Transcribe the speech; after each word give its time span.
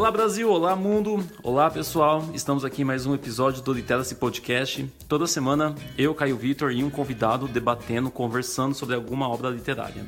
Olá 0.00 0.10
Brasil, 0.10 0.50
olá 0.50 0.74
mundo, 0.74 1.22
olá 1.42 1.70
pessoal, 1.70 2.26
estamos 2.32 2.64
aqui 2.64 2.80
em 2.80 2.86
mais 2.86 3.04
um 3.04 3.14
episódio 3.14 3.62
do 3.62 3.70
Literacy 3.70 4.14
Podcast. 4.14 4.90
Toda 5.06 5.26
semana 5.26 5.74
eu, 5.98 6.14
Caio 6.14 6.38
Vitor 6.38 6.72
e 6.72 6.82
um 6.82 6.88
convidado 6.88 7.46
debatendo, 7.46 8.10
conversando 8.10 8.74
sobre 8.74 8.94
alguma 8.94 9.28
obra 9.28 9.50
literária. 9.50 10.06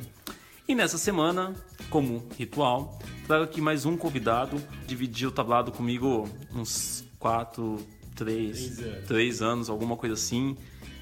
E 0.67 0.73
nessa 0.73 0.97
semana, 0.97 1.53
como 1.91 2.27
ritual, 2.35 2.97
trago 3.27 3.43
aqui 3.43 3.61
mais 3.61 3.85
um 3.85 3.95
convidado, 3.95 4.59
dividir 4.87 5.27
o 5.27 5.31
tablado 5.31 5.71
comigo 5.71 6.27
uns 6.55 7.05
4, 7.19 7.77
3, 8.15 8.79
3 9.05 9.41
anos, 9.43 9.69
alguma 9.69 9.95
coisa 9.95 10.15
assim, 10.15 10.57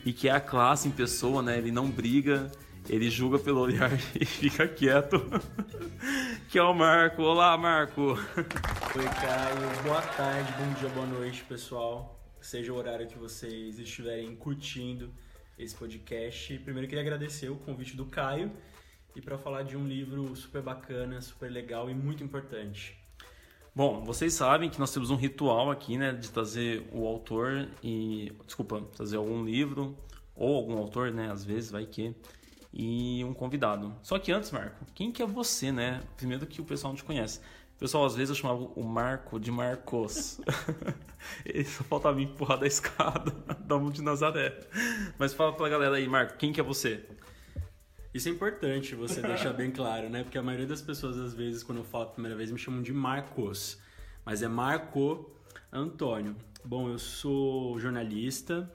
e 0.06 0.12
que 0.12 0.28
é 0.28 0.34
a 0.34 0.42
classe 0.42 0.90
em 0.90 0.92
pessoa, 0.92 1.42
né? 1.42 1.58
Ele 1.58 1.72
não 1.72 1.90
briga, 1.90 2.52
ele 2.90 3.10
julga 3.10 3.40
pelo 3.40 3.62
olhar 3.62 3.90
e 4.20 4.26
fica 4.26 4.68
quieto. 4.68 5.16
Que 6.52 6.60
é 6.60 6.64
o 6.64 6.74
Marco. 6.74 7.22
Olá, 7.22 7.58
Marco. 7.58 8.02
Oi, 8.12 9.06
Caio. 9.22 9.84
Boa 9.84 10.02
tarde, 10.02 10.52
bom 10.52 10.74
dia, 10.74 10.90
boa 10.90 11.06
noite, 11.06 11.46
pessoal. 11.46 12.20
Seja 12.42 12.74
o 12.74 12.76
horário 12.76 13.08
que 13.08 13.18
vocês 13.18 13.80
estiverem 13.80 14.36
curtindo 14.36 15.14
esse 15.58 15.74
podcast. 15.74 16.60
Primeiro, 16.60 16.90
queria 16.90 17.04
agradecer 17.04 17.48
o 17.48 17.56
convite 17.56 17.96
do 17.96 18.06
Caio 18.06 18.52
e 19.16 19.22
para 19.22 19.38
falar 19.38 19.64
de 19.64 19.78
um 19.78 19.88
livro 19.88 20.36
super 20.36 20.62
bacana, 20.62 21.22
super 21.22 21.50
legal 21.50 21.90
e 21.90 21.94
muito 21.94 22.22
importante. 22.22 23.02
Bom, 23.74 24.04
vocês 24.04 24.34
sabem 24.34 24.70
que 24.70 24.78
nós 24.78 24.92
temos 24.92 25.10
um 25.10 25.16
ritual 25.16 25.72
aqui, 25.72 25.98
né, 25.98 26.12
de 26.12 26.30
trazer 26.30 26.86
o 26.92 27.08
autor 27.08 27.70
e, 27.82 28.30
desculpa, 28.46 28.82
trazer 28.94 29.16
algum 29.16 29.46
livro 29.46 29.98
ou 30.36 30.58
algum 30.58 30.78
autor, 30.78 31.14
né, 31.14 31.32
às 31.32 31.46
vezes 31.46 31.72
vai 31.72 31.86
que 31.86 32.14
e 32.74 33.24
um 33.26 33.34
convidado. 33.34 33.94
Só 34.02 34.18
que 34.18 34.32
antes, 34.32 34.52
Marco, 34.52 34.86
quem 34.94 35.12
que 35.12 35.22
é 35.22 35.26
você, 35.26 35.72
né? 35.72 36.02
Primeiro 36.16 36.46
que 36.46 36.62
o 36.62 36.66
pessoal 36.66 36.94
não 36.94 36.98
te 36.98 37.04
conhece. 37.04 37.40
O 37.76 37.80
pessoal, 37.80 38.06
às 38.06 38.16
vezes, 38.16 38.30
eu 38.30 38.36
chamava 38.36 38.62
o 38.76 38.84
Marco 38.84 39.40
de 39.40 39.52
Marcos. 39.52 40.40
Ele 41.46 41.66
só 41.66 41.84
faltava 41.84 42.16
me 42.16 42.24
empurrar 42.24 42.60
da 42.60 42.68
escada 42.68 43.32
da 43.66 43.78
Monte 43.78 43.96
de 43.96 44.04
Nazaré. 44.04 44.60
Mas 45.18 45.34
fala 45.34 45.54
pra 45.54 45.68
galera 45.68 45.96
aí, 45.96 46.08
Marco, 46.08 46.38
quem 46.38 46.54
que 46.54 46.60
é 46.60 46.64
você? 46.64 47.04
Isso 48.14 48.28
é 48.28 48.32
importante 48.32 48.94
você 48.94 49.22
deixar 49.22 49.54
bem 49.54 49.72
claro, 49.72 50.10
né? 50.10 50.24
Porque 50.24 50.38
a 50.38 50.44
maioria 50.44 50.68
das 50.68 50.82
pessoas, 50.82 51.18
às 51.18 51.34
vezes, 51.34 51.64
quando 51.64 51.80
eu 51.80 51.84
falo 51.84 52.04
a 52.06 52.08
primeira 52.08 52.38
vez, 52.38 52.52
me 52.52 52.60
chamam 52.60 52.82
de 52.82 52.94
Marcos. 52.94 53.80
Mas 54.26 54.44
é 54.44 54.48
Marco 54.48 55.32
Antônio. 55.72 56.36
Bom, 56.64 56.90
eu 56.90 57.00
sou 57.00 57.80
jornalista, 57.80 58.72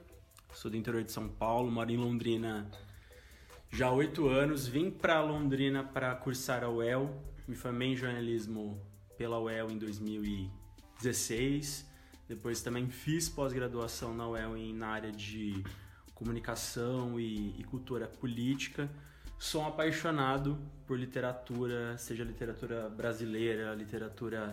sou 0.51 0.69
do 0.69 0.75
interior 0.75 1.03
de 1.03 1.11
São 1.11 1.29
Paulo, 1.29 1.71
moro 1.71 1.89
em 1.89 1.97
Londrina 1.97 2.69
já 3.69 3.91
oito 3.91 4.27
anos. 4.27 4.67
Vim 4.67 4.89
para 4.89 5.21
Londrina 5.21 5.83
para 5.83 6.15
cursar 6.15 6.63
a 6.63 6.69
UEL. 6.69 7.23
Me 7.47 7.55
formei 7.55 7.89
em 7.89 7.95
jornalismo 7.95 8.81
pela 9.17 9.39
UEL 9.39 9.69
em 9.71 9.77
2016. 9.77 11.87
Depois 12.27 12.61
também 12.61 12.89
fiz 12.89 13.29
pós-graduação 13.29 14.13
na 14.13 14.27
UEL 14.27 14.57
em, 14.57 14.73
na 14.73 14.87
área 14.87 15.11
de 15.11 15.63
comunicação 16.13 17.19
e, 17.19 17.59
e 17.59 17.63
cultura 17.63 18.07
política. 18.07 18.89
Sou 19.39 19.61
um 19.61 19.67
apaixonado 19.67 20.57
por 20.85 20.99
literatura, 20.99 21.97
seja 21.97 22.23
literatura 22.23 22.89
brasileira, 22.89 23.73
literatura 23.75 24.51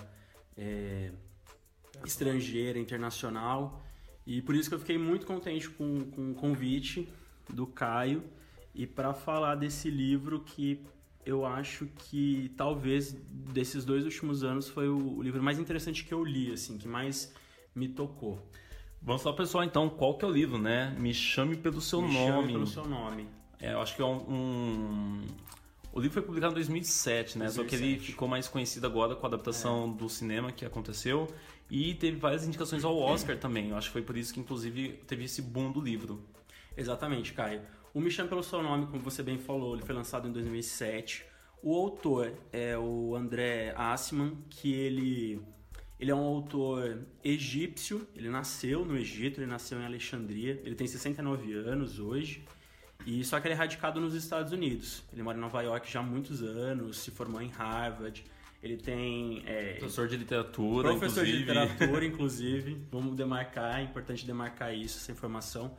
é, 0.57 1.11
estrangeira, 2.05 2.79
internacional. 2.79 3.85
E 4.27 4.43
por 4.43 4.55
isso 4.55 4.69
que 4.69 4.75
eu 4.75 4.79
fiquei 4.79 4.99
muito 4.99 5.27
contente 5.27 5.71
com, 5.71 6.11
com 6.11 6.33
o 6.33 6.35
convite 6.35 7.09
do 7.49 7.67
Caio 7.67 8.23
e 8.75 8.87
para 8.87 9.15
falar 9.15 9.55
desse 9.55 9.89
livro 9.91 10.41
que 10.41 10.85
eu 11.25 11.47
acho 11.47 11.87
que 11.97 12.53
talvez 12.57 13.13
desses 13.13 13.85
dois 13.85 14.05
últimos 14.05 14.45
anos 14.45 14.69
foi 14.69 14.89
o, 14.89 15.23
livro 15.23 15.43
mais 15.43 15.59
interessante 15.59 16.05
que 16.05 16.13
eu 16.13 16.23
li, 16.23 16.53
assim, 16.53 16.77
que 16.77 16.87
mais 16.87 17.33
me 17.75 17.89
tocou. 17.89 18.39
Vamos 19.01 19.23
lá, 19.23 19.33
pessoal, 19.33 19.65
então, 19.65 19.89
qual 19.89 20.17
que 20.19 20.25
é 20.25 20.29
o 20.29 20.31
livro, 20.31 20.59
né? 20.59 20.95
Me 20.99 21.15
chame 21.15 21.57
pelo 21.57 21.81
seu 21.81 22.03
me 22.03 22.13
nome. 22.13 22.25
Me 22.25 22.33
chame 22.33 22.53
pelo 22.53 22.67
seu 22.67 22.87
nome. 22.87 23.29
É, 23.61 23.73
eu 23.73 23.81
acho 23.81 23.95
que 23.95 24.03
é 24.03 24.05
um, 24.05 24.17
um... 24.29 25.23
O 25.93 26.01
livro 26.01 26.15
foi 26.15 26.23
publicado 26.23 26.53
em 26.53 26.57
2007, 26.57 27.39
né? 27.39 27.45
2007. 27.47 27.55
Só 27.55 27.65
que 27.65 27.75
ele 27.77 27.99
ficou 27.99 28.27
mais 28.27 28.49
conhecido 28.49 28.87
agora 28.87 29.15
com 29.15 29.25
a 29.25 29.29
adaptação 29.29 29.93
é. 29.95 29.99
do 29.99 30.09
cinema 30.09 30.53
que 30.53 30.65
aconteceu. 30.65 31.29
E 31.71 31.95
teve 31.95 32.19
várias 32.19 32.47
indicações 32.47 32.85
ao 32.85 32.99
Oscar 32.99 33.39
também. 33.39 33.71
Eu 33.71 33.77
acho 33.77 33.89
que 33.89 33.93
foi 33.93 34.03
por 34.03 34.17
isso 34.17 34.35
que, 34.35 34.41
inclusive, 34.41 35.01
teve 35.07 35.25
esse 35.25 35.41
boom 35.41 35.71
do 35.71 35.81
livro. 35.81 36.23
Exatamente, 36.77 37.33
Caio. 37.33 37.63
O 37.95 38.01
Me 38.01 38.11
Chame 38.11 38.29
Pelo 38.29 38.43
Seu 38.43 38.61
Nome, 38.61 38.89
como 38.89 39.01
você 39.01 39.23
bem 39.23 39.39
falou, 39.39 39.77
ele 39.77 39.87
foi 39.87 39.95
lançado 39.95 40.27
em 40.27 40.33
2007. 40.33 41.25
O 41.63 41.77
autor 41.77 42.33
é 42.53 42.77
o 42.77 43.15
André 43.15 43.73
Assman, 43.77 44.37
que 44.51 44.75
ele, 44.75 45.41
ele 46.01 46.11
é 46.11 46.15
um 46.15 46.25
autor 46.25 47.07
egípcio, 47.23 48.05
ele 48.17 48.29
nasceu 48.29 48.85
no 48.85 48.97
Egito, 48.97 49.41
ele 49.41 49.47
nasceu 49.47 49.79
em 49.79 49.85
Alexandria, 49.85 50.61
ele 50.65 50.75
tem 50.75 50.89
69 50.89 51.53
anos 51.53 52.01
hoje, 52.01 52.45
e 53.07 53.25
só 53.25 53.39
que 53.39 53.47
ele 53.47 53.55
é 53.55 53.57
radicado 53.57 54.01
nos 54.01 54.15
Estados 54.15 54.51
Unidos. 54.51 55.05
Ele 55.13 55.23
mora 55.23 55.39
em 55.39 55.41
Nova 55.41 55.63
York 55.63 55.89
já 55.89 56.01
há 56.01 56.03
muitos 56.03 56.43
anos, 56.43 56.99
se 56.99 57.13
formou 57.13 57.41
em 57.41 57.49
Harvard, 57.49 58.25
ele 58.61 58.77
tem. 58.77 59.45
É, 59.47 59.75
professor 59.75 60.09
de 60.09 60.17
literatura. 60.17 60.89
Professor 60.89 61.25
inclusive. 61.25 61.33
de 61.33 61.39
literatura, 61.39 62.05
inclusive. 62.05 62.87
Vamos 62.91 63.15
demarcar, 63.15 63.79
é 63.79 63.83
importante 63.85 64.27
demarcar 64.27 64.75
isso, 64.75 64.99
essa 64.99 65.13
informação. 65.13 65.77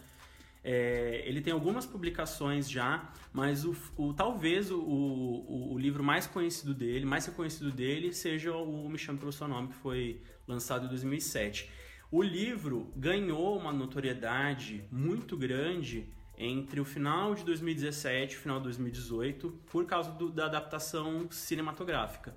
É, 0.68 1.22
ele 1.28 1.42
tem 1.42 1.54
algumas 1.54 1.86
publicações 1.86 2.68
já, 2.68 3.14
mas 3.32 3.64
o, 3.64 3.76
o 3.96 4.16
talvez 4.16 4.72
o, 4.72 4.80
o, 4.80 5.74
o, 5.74 5.78
livro 5.78 6.04
mais 6.04 6.26
conhecido 6.26 6.74
dele, 6.74 7.06
mais 7.06 7.24
reconhecido 7.28 7.72
dele, 7.72 8.12
seja 8.12 8.52
o 8.52 8.90
Me 8.90 8.98
Chame 8.98 9.20
Pelo 9.20 9.32
Seu 9.32 9.48
Nome, 9.48 9.68
que 9.68 9.76
foi 9.76 10.24
lançado 10.48 10.88
em 10.88 10.90
2007. 10.90 11.70
O 12.10 12.20
livro 12.20 12.92
ganhou 12.96 13.56
uma 13.60 13.72
notoriedade 13.72 14.84
muito 14.92 15.38
grande 15.38 16.12
entre 16.36 16.80
o 16.80 16.86
final 16.86 17.36
de 17.36 17.46
2017 17.46 18.34
e 18.34 18.38
o 18.38 18.40
final 18.40 18.58
de 18.58 18.64
2018 18.64 19.52
por 19.68 19.86
causa 19.86 20.10
do, 20.14 20.32
da 20.32 20.46
adaptação 20.46 21.28
cinematográfica. 21.30 22.36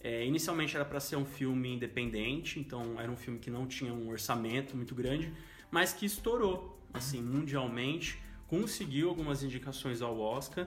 É, 0.00 0.26
inicialmente 0.26 0.74
era 0.74 0.84
para 0.84 0.98
ser 0.98 1.14
um 1.14 1.24
filme 1.24 1.76
independente, 1.76 2.58
então 2.58 3.00
era 3.00 3.10
um 3.10 3.16
filme 3.16 3.38
que 3.38 3.52
não 3.52 3.68
tinha 3.68 3.94
um 3.94 4.08
orçamento 4.08 4.76
muito 4.76 4.96
grande, 4.96 5.32
mas 5.70 5.92
que 5.92 6.06
estourou 6.06 6.77
assim, 6.92 7.22
mundialmente, 7.22 8.20
conseguiu 8.46 9.08
algumas 9.08 9.42
indicações 9.42 10.00
ao 10.02 10.18
Oscar, 10.18 10.66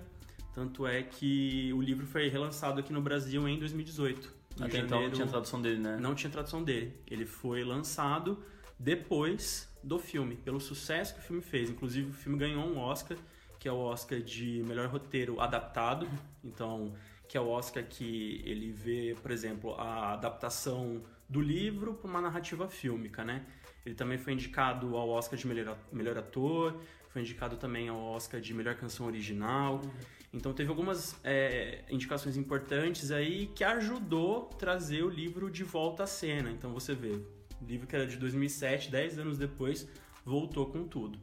tanto 0.53 0.85
é 0.85 1.01
que 1.01 1.71
o 1.73 1.81
livro 1.81 2.05
foi 2.05 2.27
relançado 2.27 2.79
aqui 2.79 2.91
no 2.91 3.01
Brasil 3.01 3.47
em 3.47 3.57
2018. 3.57 4.41
Até 4.59 4.79
janeiro, 4.79 4.85
então 4.85 5.01
não 5.01 5.11
tinha 5.11 5.27
tradução 5.27 5.61
dele, 5.61 5.79
né? 5.79 5.97
Não 5.99 6.15
tinha 6.15 6.29
tradução 6.29 6.63
dele. 6.63 6.93
Ele 7.07 7.25
foi 7.25 7.63
lançado 7.63 8.43
depois 8.77 9.69
do 9.83 9.97
filme, 9.97 10.35
pelo 10.35 10.59
sucesso 10.59 11.13
que 11.13 11.19
o 11.21 11.23
filme 11.23 11.41
fez. 11.41 11.69
Inclusive, 11.69 12.09
o 12.09 12.13
filme 12.13 12.37
ganhou 12.37 12.63
um 12.65 12.77
Oscar, 12.77 13.17
que 13.59 13.67
é 13.67 13.71
o 13.71 13.77
Oscar 13.77 14.19
de 14.19 14.63
melhor 14.67 14.87
roteiro 14.89 15.39
adaptado. 15.39 16.07
Então, 16.43 16.93
que 17.27 17.37
é 17.37 17.41
o 17.41 17.47
Oscar 17.47 17.83
que 17.83 18.41
ele 18.45 18.71
vê, 18.71 19.15
por 19.21 19.31
exemplo, 19.31 19.73
a 19.75 20.13
adaptação 20.13 21.01
do 21.29 21.39
livro 21.39 21.93
para 21.93 22.09
uma 22.09 22.19
narrativa 22.19 22.67
fílmica, 22.67 23.23
né? 23.23 23.45
Ele 23.85 23.95
também 23.95 24.17
foi 24.17 24.33
indicado 24.33 24.95
ao 24.95 25.09
Oscar 25.09 25.37
de 25.37 25.47
melhor, 25.47 25.77
melhor 25.91 26.17
ator, 26.17 26.79
foi 27.09 27.21
indicado 27.21 27.57
também 27.57 27.89
ao 27.89 27.97
Oscar 27.97 28.39
de 28.39 28.53
melhor 28.53 28.75
canção 28.75 29.05
original. 29.05 29.81
Uhum. 29.83 29.91
Então 30.33 30.53
teve 30.53 30.69
algumas 30.69 31.19
é, 31.23 31.83
indicações 31.89 32.37
importantes 32.37 33.11
aí 33.11 33.47
que 33.47 33.63
ajudou 33.63 34.49
a 34.51 34.55
trazer 34.55 35.03
o 35.03 35.09
livro 35.09 35.49
de 35.49 35.63
volta 35.63 36.03
à 36.03 36.07
cena. 36.07 36.49
Então 36.49 36.71
você 36.71 36.93
vê, 36.95 37.09
o 37.09 37.65
livro 37.65 37.85
que 37.85 37.95
era 37.95 38.07
de 38.07 38.15
2007, 38.15 38.89
10 38.89 39.19
anos 39.19 39.37
depois, 39.37 39.87
voltou 40.23 40.67
com 40.67 40.87
tudo. 40.87 41.19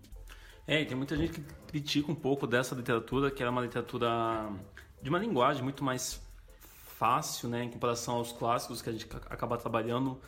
É, 0.66 0.82
e 0.82 0.84
tem 0.84 0.94
muita 0.96 1.16
gente 1.16 1.32
que 1.32 1.40
critica 1.66 2.12
um 2.12 2.14
pouco 2.14 2.46
dessa 2.46 2.74
literatura, 2.74 3.30
que 3.30 3.42
era 3.42 3.50
uma 3.50 3.62
literatura 3.62 4.52
de 5.00 5.08
uma 5.08 5.18
linguagem 5.18 5.62
muito 5.62 5.82
mais 5.82 6.20
fácil, 6.98 7.48
né, 7.48 7.64
em 7.64 7.70
comparação 7.70 8.16
aos 8.16 8.32
clássicos 8.32 8.82
que 8.82 8.90
a 8.90 8.92
gente 8.92 9.06
acaba 9.30 9.56
trabalhando 9.56 10.20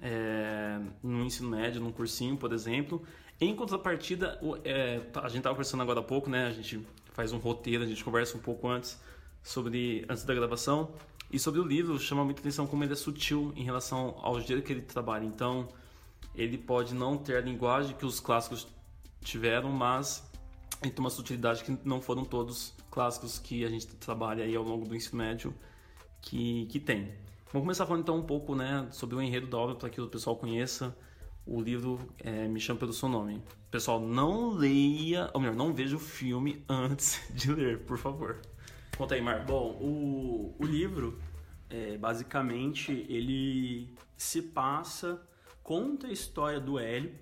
é, 0.00 0.78
no 1.02 1.24
ensino 1.24 1.48
médio, 1.48 1.80
num 1.80 1.92
cursinho, 1.92 2.36
por 2.36 2.52
exemplo. 2.52 3.02
Em 3.40 3.54
contrapartida, 3.54 4.40
é, 4.64 5.00
a 5.14 5.28
gente 5.28 5.38
estava 5.38 5.54
conversando 5.54 5.82
agora 5.82 6.00
há 6.00 6.02
pouco, 6.02 6.28
né? 6.28 6.46
A 6.46 6.52
gente 6.52 6.84
faz 7.12 7.32
um 7.32 7.38
roteiro, 7.38 7.84
a 7.84 7.86
gente 7.86 8.02
conversa 8.02 8.36
um 8.36 8.40
pouco 8.40 8.68
antes 8.68 9.00
sobre 9.42 10.04
antes 10.08 10.24
da 10.24 10.34
gravação 10.34 10.92
e 11.30 11.38
sobre 11.38 11.60
o 11.60 11.64
livro 11.64 11.98
chama 11.98 12.24
muita 12.24 12.40
atenção 12.40 12.66
como 12.66 12.84
ele 12.84 12.92
é 12.92 12.96
sutil 12.96 13.52
em 13.54 13.62
relação 13.62 14.16
ao 14.22 14.40
jeito 14.40 14.62
que 14.62 14.72
ele 14.72 14.82
trabalha. 14.82 15.24
Então, 15.24 15.68
ele 16.34 16.56
pode 16.56 16.94
não 16.94 17.18
ter 17.18 17.36
a 17.36 17.40
linguagem 17.40 17.94
que 17.96 18.06
os 18.06 18.18
clássicos 18.18 18.66
tiveram, 19.20 19.70
mas 19.70 20.28
ele 20.82 20.90
tem 20.90 21.00
uma 21.00 21.10
sutilidade 21.10 21.64
que 21.64 21.76
não 21.84 22.00
foram 22.00 22.24
todos 22.24 22.72
clássicos 22.90 23.38
que 23.38 23.64
a 23.64 23.68
gente 23.68 23.86
trabalha 23.86 24.44
aí 24.44 24.56
ao 24.56 24.62
longo 24.62 24.86
do 24.86 24.96
ensino 24.96 25.18
médio 25.18 25.54
que, 26.22 26.66
que 26.66 26.80
tem. 26.80 27.12
Vamos 27.50 27.64
começar 27.64 27.86
falando 27.86 28.02
então 28.02 28.18
um 28.18 28.22
pouco 28.22 28.54
né, 28.54 28.86
sobre 28.90 29.16
o 29.16 29.22
enredo 29.22 29.46
da 29.46 29.56
obra 29.56 29.74
para 29.74 29.88
que 29.88 29.98
o 29.98 30.06
pessoal 30.06 30.36
conheça. 30.36 30.94
O 31.46 31.62
livro 31.62 31.98
é, 32.18 32.46
Me 32.46 32.60
Chama 32.60 32.78
Pelo 32.78 32.92
Seu 32.92 33.08
Nome. 33.08 33.42
Pessoal, 33.70 33.98
não 33.98 34.50
leia, 34.50 35.30
ou 35.32 35.40
melhor, 35.40 35.56
não 35.56 35.72
veja 35.72 35.96
o 35.96 35.98
filme 35.98 36.62
antes 36.68 37.22
de 37.32 37.50
ler, 37.50 37.86
por 37.86 37.96
favor. 37.96 38.42
Conta 38.98 39.14
aí, 39.14 39.22
Mar. 39.22 39.46
Bom, 39.46 39.78
o, 39.80 40.54
o 40.58 40.66
livro 40.66 41.18
é, 41.70 41.96
basicamente, 41.96 43.06
ele 43.08 43.94
se 44.14 44.42
passa, 44.42 45.18
conta 45.62 46.08
a 46.08 46.12
história 46.12 46.60
do 46.60 46.78
Hélio. 46.78 47.14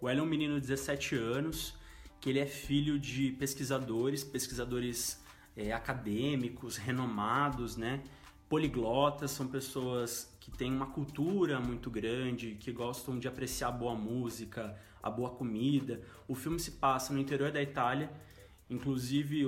O 0.00 0.08
Hélio 0.08 0.22
é 0.22 0.24
um 0.24 0.28
menino 0.28 0.54
de 0.60 0.66
17 0.66 1.14
anos, 1.14 1.76
que 2.20 2.28
ele 2.28 2.40
é 2.40 2.46
filho 2.46 2.98
de 2.98 3.30
pesquisadores, 3.30 4.24
pesquisadores 4.24 5.22
é, 5.56 5.72
acadêmicos, 5.72 6.76
renomados, 6.76 7.76
né? 7.76 8.02
Poliglotas, 8.48 9.30
são 9.30 9.46
pessoas 9.46 10.34
que 10.40 10.50
têm 10.50 10.72
uma 10.72 10.86
cultura 10.86 11.60
muito 11.60 11.90
grande, 11.90 12.54
que 12.54 12.72
gostam 12.72 13.18
de 13.18 13.28
apreciar 13.28 13.70
boa 13.70 13.94
música, 13.94 14.74
a 15.02 15.10
boa 15.10 15.30
comida. 15.30 16.00
O 16.26 16.34
filme 16.34 16.58
se 16.58 16.72
passa 16.72 17.12
no 17.12 17.18
interior 17.18 17.52
da 17.52 17.62
Itália. 17.62 18.10
Inclusive, 18.70 19.44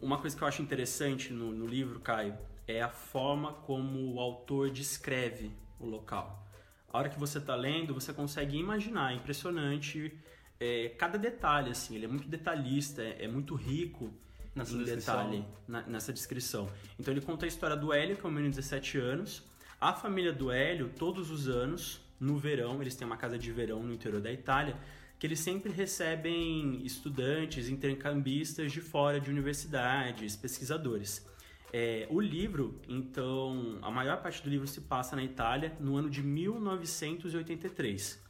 uma 0.00 0.18
coisa 0.18 0.36
que 0.36 0.42
eu 0.42 0.48
acho 0.48 0.62
interessante 0.62 1.32
no, 1.32 1.50
no 1.52 1.66
livro, 1.66 2.00
Caio, 2.00 2.36
é 2.66 2.82
a 2.82 2.88
forma 2.88 3.52
como 3.52 4.14
o 4.14 4.20
autor 4.20 4.70
descreve 4.70 5.50
o 5.80 5.86
local. 5.86 6.46
A 6.92 6.98
hora 6.98 7.08
que 7.08 7.18
você 7.18 7.38
está 7.38 7.54
lendo, 7.54 7.94
você 7.94 8.12
consegue 8.12 8.56
imaginar, 8.56 9.12
é 9.12 9.16
impressionante 9.16 10.12
é, 10.58 10.90
cada 10.90 11.18
detalhe, 11.18 11.70
assim, 11.70 11.94
ele 11.94 12.06
é 12.06 12.08
muito 12.08 12.28
detalhista, 12.28 13.02
é, 13.02 13.24
é 13.24 13.28
muito 13.28 13.54
rico 13.54 14.12
nessa 14.56 14.74
em 14.74 14.78
descrição. 14.78 15.16
detalhe 15.16 15.44
na, 15.68 15.82
nessa 15.82 16.12
descrição. 16.12 16.68
Então 16.98 17.12
ele 17.12 17.20
conta 17.20 17.44
a 17.44 17.48
história 17.48 17.76
do 17.76 17.92
Hélio, 17.92 18.16
que 18.16 18.24
é 18.24 18.28
um 18.28 18.32
menino 18.32 18.50
de 18.50 18.56
17 18.56 18.98
anos, 18.98 19.44
a 19.80 19.92
família 19.92 20.32
do 20.32 20.50
Hélio, 20.50 20.90
todos 20.98 21.30
os 21.30 21.48
anos, 21.48 22.00
no 22.18 22.38
verão, 22.38 22.80
eles 22.80 22.94
têm 22.94 23.06
uma 23.06 23.18
casa 23.18 23.38
de 23.38 23.52
verão 23.52 23.82
no 23.82 23.92
interior 23.92 24.22
da 24.22 24.32
Itália, 24.32 24.74
que 25.18 25.26
eles 25.26 25.40
sempre 25.40 25.70
recebem 25.70 26.84
estudantes, 26.84 27.68
intercambistas 27.68 28.72
de 28.72 28.80
fora 28.80 29.20
de 29.20 29.30
universidades, 29.30 30.34
pesquisadores. 30.34 31.26
É, 31.72 32.06
o 32.10 32.20
livro, 32.20 32.80
então, 32.88 33.78
a 33.82 33.90
maior 33.90 34.22
parte 34.22 34.42
do 34.42 34.48
livro 34.48 34.66
se 34.66 34.80
passa 34.80 35.14
na 35.14 35.22
Itália 35.22 35.76
no 35.78 35.96
ano 35.96 36.08
de 36.08 36.22
1983. 36.22 38.24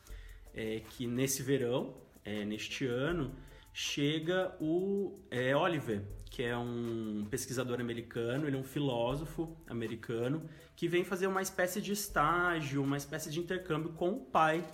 É, 0.53 0.83
que 0.91 1.07
nesse 1.07 1.43
verão, 1.43 1.95
é, 2.25 2.45
neste 2.45 2.87
ano, 2.87 3.33
chega 3.79 4.57
o 4.59 5.21
é, 5.31 5.55
Oliver, 5.55 6.03
que 6.31 6.43
é 6.43 6.57
um 6.57 7.27
pesquisador 7.31 7.79
americano, 7.79 8.47
ele 8.47 8.57
é 8.57 8.59
um 8.59 8.65
filósofo 8.65 9.55
americano, 9.69 10.49
que 10.75 10.89
vem 10.89 11.05
fazer 11.05 11.27
uma 11.27 11.43
espécie 11.43 11.83
de 11.83 11.93
estágio, 11.93 12.83
uma 12.83 12.97
espécie 12.97 13.31
de 13.31 13.39
intercâmbio 13.39 13.93
com 13.93 14.13
o 14.13 14.21
pai 14.21 14.67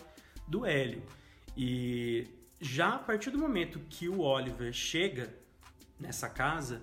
do 0.46 0.64
Hélio. 0.64 1.02
E 1.56 2.28
já 2.60 2.90
a 2.90 2.99
partir 2.99 3.31
do 3.31 3.38
momento 3.38 3.81
que 3.90 4.08
o 4.08 4.20
Oliver 4.20 4.72
chega 4.72 5.34
nessa 5.99 6.28
casa, 6.28 6.81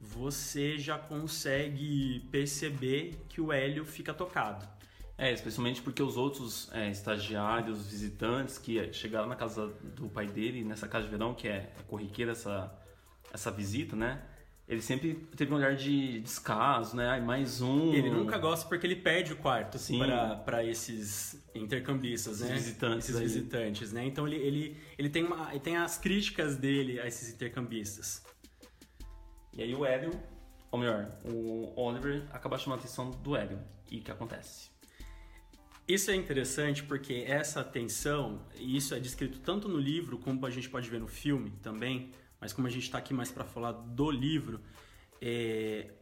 você 0.00 0.78
já 0.78 0.96
consegue 0.96 2.28
perceber 2.30 3.24
que 3.28 3.40
o 3.40 3.52
Hélio 3.52 3.84
fica 3.84 4.14
tocado. 4.14 4.75
É, 5.18 5.32
especialmente 5.32 5.80
porque 5.80 6.02
os 6.02 6.16
outros 6.16 6.70
é, 6.74 6.90
estagiários, 6.90 7.86
visitantes 7.86 8.58
que 8.58 8.92
chegaram 8.92 9.26
na 9.26 9.36
casa 9.36 9.68
do 9.94 10.08
pai 10.08 10.26
dele, 10.26 10.62
nessa 10.62 10.86
casa 10.86 11.06
de 11.06 11.10
verão, 11.10 11.34
que 11.34 11.48
é, 11.48 11.72
corriqueira 11.86 12.32
essa, 12.32 12.70
essa 13.32 13.50
visita, 13.50 13.96
né? 13.96 14.22
Ele 14.68 14.82
sempre 14.82 15.14
teve 15.36 15.52
um 15.54 15.56
olhar 15.56 15.76
de 15.76 16.20
descaso, 16.20 16.96
né? 16.96 17.08
Ai, 17.08 17.20
mais 17.20 17.62
um. 17.62 17.94
Ele 17.94 18.10
nunca 18.10 18.36
gosta 18.36 18.68
porque 18.68 18.84
ele 18.84 18.96
perde 18.96 19.32
o 19.32 19.36
quarto 19.36 19.78
para 20.44 20.64
esses 20.64 21.40
intercambistas, 21.54 22.40
né? 22.40 22.52
Visitantes 22.52 23.08
esses 23.08 23.16
aí. 23.16 23.22
visitantes, 23.22 23.92
né? 23.92 24.04
Então 24.04 24.26
ele, 24.26 24.36
ele, 24.36 24.76
ele, 24.98 25.08
tem 25.08 25.24
uma, 25.24 25.50
ele 25.50 25.60
tem 25.60 25.76
as 25.76 25.96
críticas 25.96 26.56
dele 26.56 27.00
a 27.00 27.06
esses 27.06 27.32
intercambistas. 27.32 28.24
E 29.52 29.62
aí 29.62 29.72
o 29.72 29.86
Hélio, 29.86 30.10
ou 30.70 30.80
melhor, 30.80 31.08
o 31.24 31.72
Oliver 31.80 32.26
acaba 32.32 32.58
chamando 32.58 32.80
a 32.80 32.82
atenção 32.82 33.10
do 33.10 33.36
Hélio. 33.36 33.60
E 33.88 33.98
o 33.98 34.02
que 34.02 34.10
acontece? 34.10 34.75
Isso 35.88 36.10
é 36.10 36.16
interessante 36.16 36.82
porque 36.82 37.24
essa 37.28 37.62
tensão, 37.62 38.42
e 38.56 38.76
isso 38.76 38.92
é 38.92 38.98
descrito 38.98 39.38
tanto 39.38 39.68
no 39.68 39.78
livro 39.78 40.18
como 40.18 40.44
a 40.44 40.50
gente 40.50 40.68
pode 40.68 40.90
ver 40.90 40.98
no 40.98 41.06
filme 41.06 41.52
também, 41.62 42.10
mas 42.40 42.52
como 42.52 42.66
a 42.66 42.70
gente 42.70 42.82
está 42.82 42.98
aqui 42.98 43.14
mais 43.14 43.30
para 43.30 43.44
falar 43.44 43.70
do 43.70 44.10
livro, 44.10 44.60
é... 45.22 45.92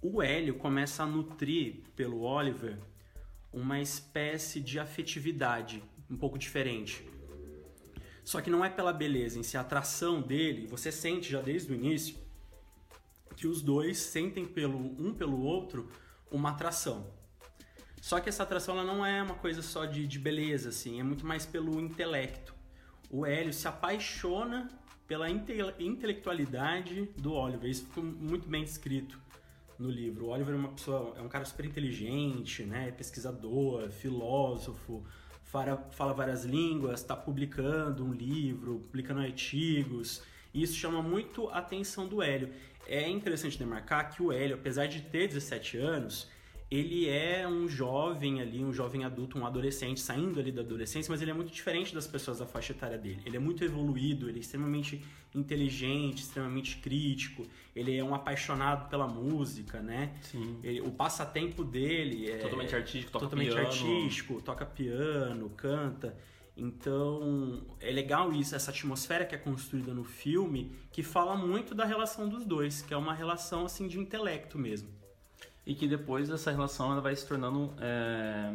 o 0.00 0.22
Hélio 0.22 0.54
começa 0.54 1.02
a 1.02 1.06
nutrir 1.06 1.80
pelo 1.96 2.20
Oliver 2.20 2.78
uma 3.52 3.80
espécie 3.80 4.60
de 4.60 4.78
afetividade 4.78 5.82
um 6.08 6.16
pouco 6.16 6.38
diferente. 6.38 7.04
Só 8.24 8.40
que 8.40 8.50
não 8.50 8.64
é 8.64 8.70
pela 8.70 8.92
beleza 8.92 9.36
em 9.36 9.42
si, 9.42 9.56
a 9.56 9.62
atração 9.62 10.22
dele, 10.22 10.68
você 10.68 10.92
sente 10.92 11.28
já 11.28 11.42
desde 11.42 11.72
o 11.72 11.74
início 11.74 12.16
que 13.36 13.48
os 13.48 13.60
dois 13.60 13.98
sentem 13.98 14.46
pelo 14.46 14.78
um 14.78 15.12
pelo 15.12 15.40
outro 15.42 15.88
uma 16.30 16.50
atração. 16.50 17.21
Só 18.02 18.18
que 18.18 18.28
essa 18.28 18.42
atração 18.42 18.76
ela 18.76 18.84
não 18.84 19.06
é 19.06 19.22
uma 19.22 19.36
coisa 19.36 19.62
só 19.62 19.84
de, 19.84 20.08
de 20.08 20.18
beleza, 20.18 20.70
assim, 20.70 20.98
é 20.98 21.04
muito 21.04 21.24
mais 21.24 21.46
pelo 21.46 21.80
intelecto. 21.80 22.52
O 23.08 23.24
Hélio 23.24 23.52
se 23.52 23.68
apaixona 23.68 24.68
pela 25.06 25.30
inte 25.30 25.52
intelectualidade 25.78 27.08
do 27.16 27.32
Oliver. 27.32 27.70
Isso 27.70 27.84
ficou 27.84 28.02
muito 28.02 28.48
bem 28.48 28.64
descrito 28.64 29.20
no 29.78 29.88
livro. 29.88 30.26
O 30.26 30.28
Oliver 30.30 30.52
é 30.52 30.58
uma 30.58 30.70
pessoa, 30.70 31.14
é 31.16 31.22
um 31.22 31.28
cara 31.28 31.44
super 31.44 31.64
inteligente, 31.64 32.64
né? 32.64 32.88
É 32.88 32.90
pesquisador, 32.90 33.88
filósofo, 33.90 35.06
fala, 35.44 35.76
fala 35.92 36.12
várias 36.12 36.44
línguas, 36.44 37.02
está 37.02 37.14
publicando 37.14 38.04
um 38.04 38.12
livro, 38.12 38.80
publicando 38.80 39.20
artigos. 39.20 40.24
E 40.52 40.60
isso 40.60 40.74
chama 40.74 41.00
muito 41.00 41.48
a 41.50 41.58
atenção 41.58 42.08
do 42.08 42.20
Hélio. 42.20 42.52
É 42.84 43.08
interessante 43.08 43.56
demarcar 43.56 44.12
que 44.12 44.20
o 44.20 44.32
Hélio, 44.32 44.56
apesar 44.56 44.86
de 44.86 45.02
ter 45.02 45.28
17 45.28 45.76
anos, 45.76 46.31
ele 46.72 47.06
é 47.06 47.46
um 47.46 47.68
jovem 47.68 48.40
ali, 48.40 48.64
um 48.64 48.72
jovem 48.72 49.04
adulto, 49.04 49.38
um 49.38 49.44
adolescente, 49.44 50.00
saindo 50.00 50.40
ali 50.40 50.50
da 50.50 50.62
adolescência, 50.62 51.12
mas 51.12 51.20
ele 51.20 51.30
é 51.30 51.34
muito 51.34 51.52
diferente 51.52 51.94
das 51.94 52.06
pessoas 52.06 52.38
da 52.38 52.46
faixa 52.46 52.72
etária 52.72 52.96
dele. 52.96 53.20
Ele 53.26 53.36
é 53.36 53.38
muito 53.38 53.62
evoluído, 53.62 54.26
ele 54.26 54.38
é 54.38 54.40
extremamente 54.40 55.04
inteligente, 55.34 56.22
extremamente 56.22 56.78
crítico, 56.78 57.46
ele 57.76 57.94
é 57.94 58.02
um 58.02 58.14
apaixonado 58.14 58.88
pela 58.88 59.06
música, 59.06 59.80
né? 59.80 60.14
Sim. 60.22 60.60
Ele, 60.62 60.80
o 60.80 60.90
passatempo 60.90 61.62
dele 61.62 62.30
é 62.30 62.38
totalmente 62.38 62.74
artístico, 62.74 63.12
toca 63.12 63.26
totalmente 63.26 63.52
piano. 63.52 63.66
artístico, 63.66 64.40
toca 64.40 64.64
piano, 64.64 65.50
canta. 65.50 66.16
Então, 66.56 67.66
é 67.80 67.90
legal 67.90 68.32
isso, 68.32 68.56
essa 68.56 68.70
atmosfera 68.70 69.26
que 69.26 69.34
é 69.34 69.38
construída 69.38 69.92
no 69.92 70.04
filme, 70.04 70.72
que 70.90 71.02
fala 71.02 71.36
muito 71.36 71.74
da 71.74 71.84
relação 71.84 72.30
dos 72.30 72.46
dois, 72.46 72.80
que 72.80 72.94
é 72.94 72.96
uma 72.96 73.12
relação 73.12 73.66
assim 73.66 73.86
de 73.86 73.98
intelecto 73.98 74.58
mesmo 74.58 75.01
e 75.66 75.74
que 75.74 75.86
depois 75.86 76.28
essa 76.30 76.50
relação 76.50 76.92
ela 76.92 77.00
vai 77.00 77.14
se 77.14 77.26
tornando 77.26 77.72
é, 77.80 78.52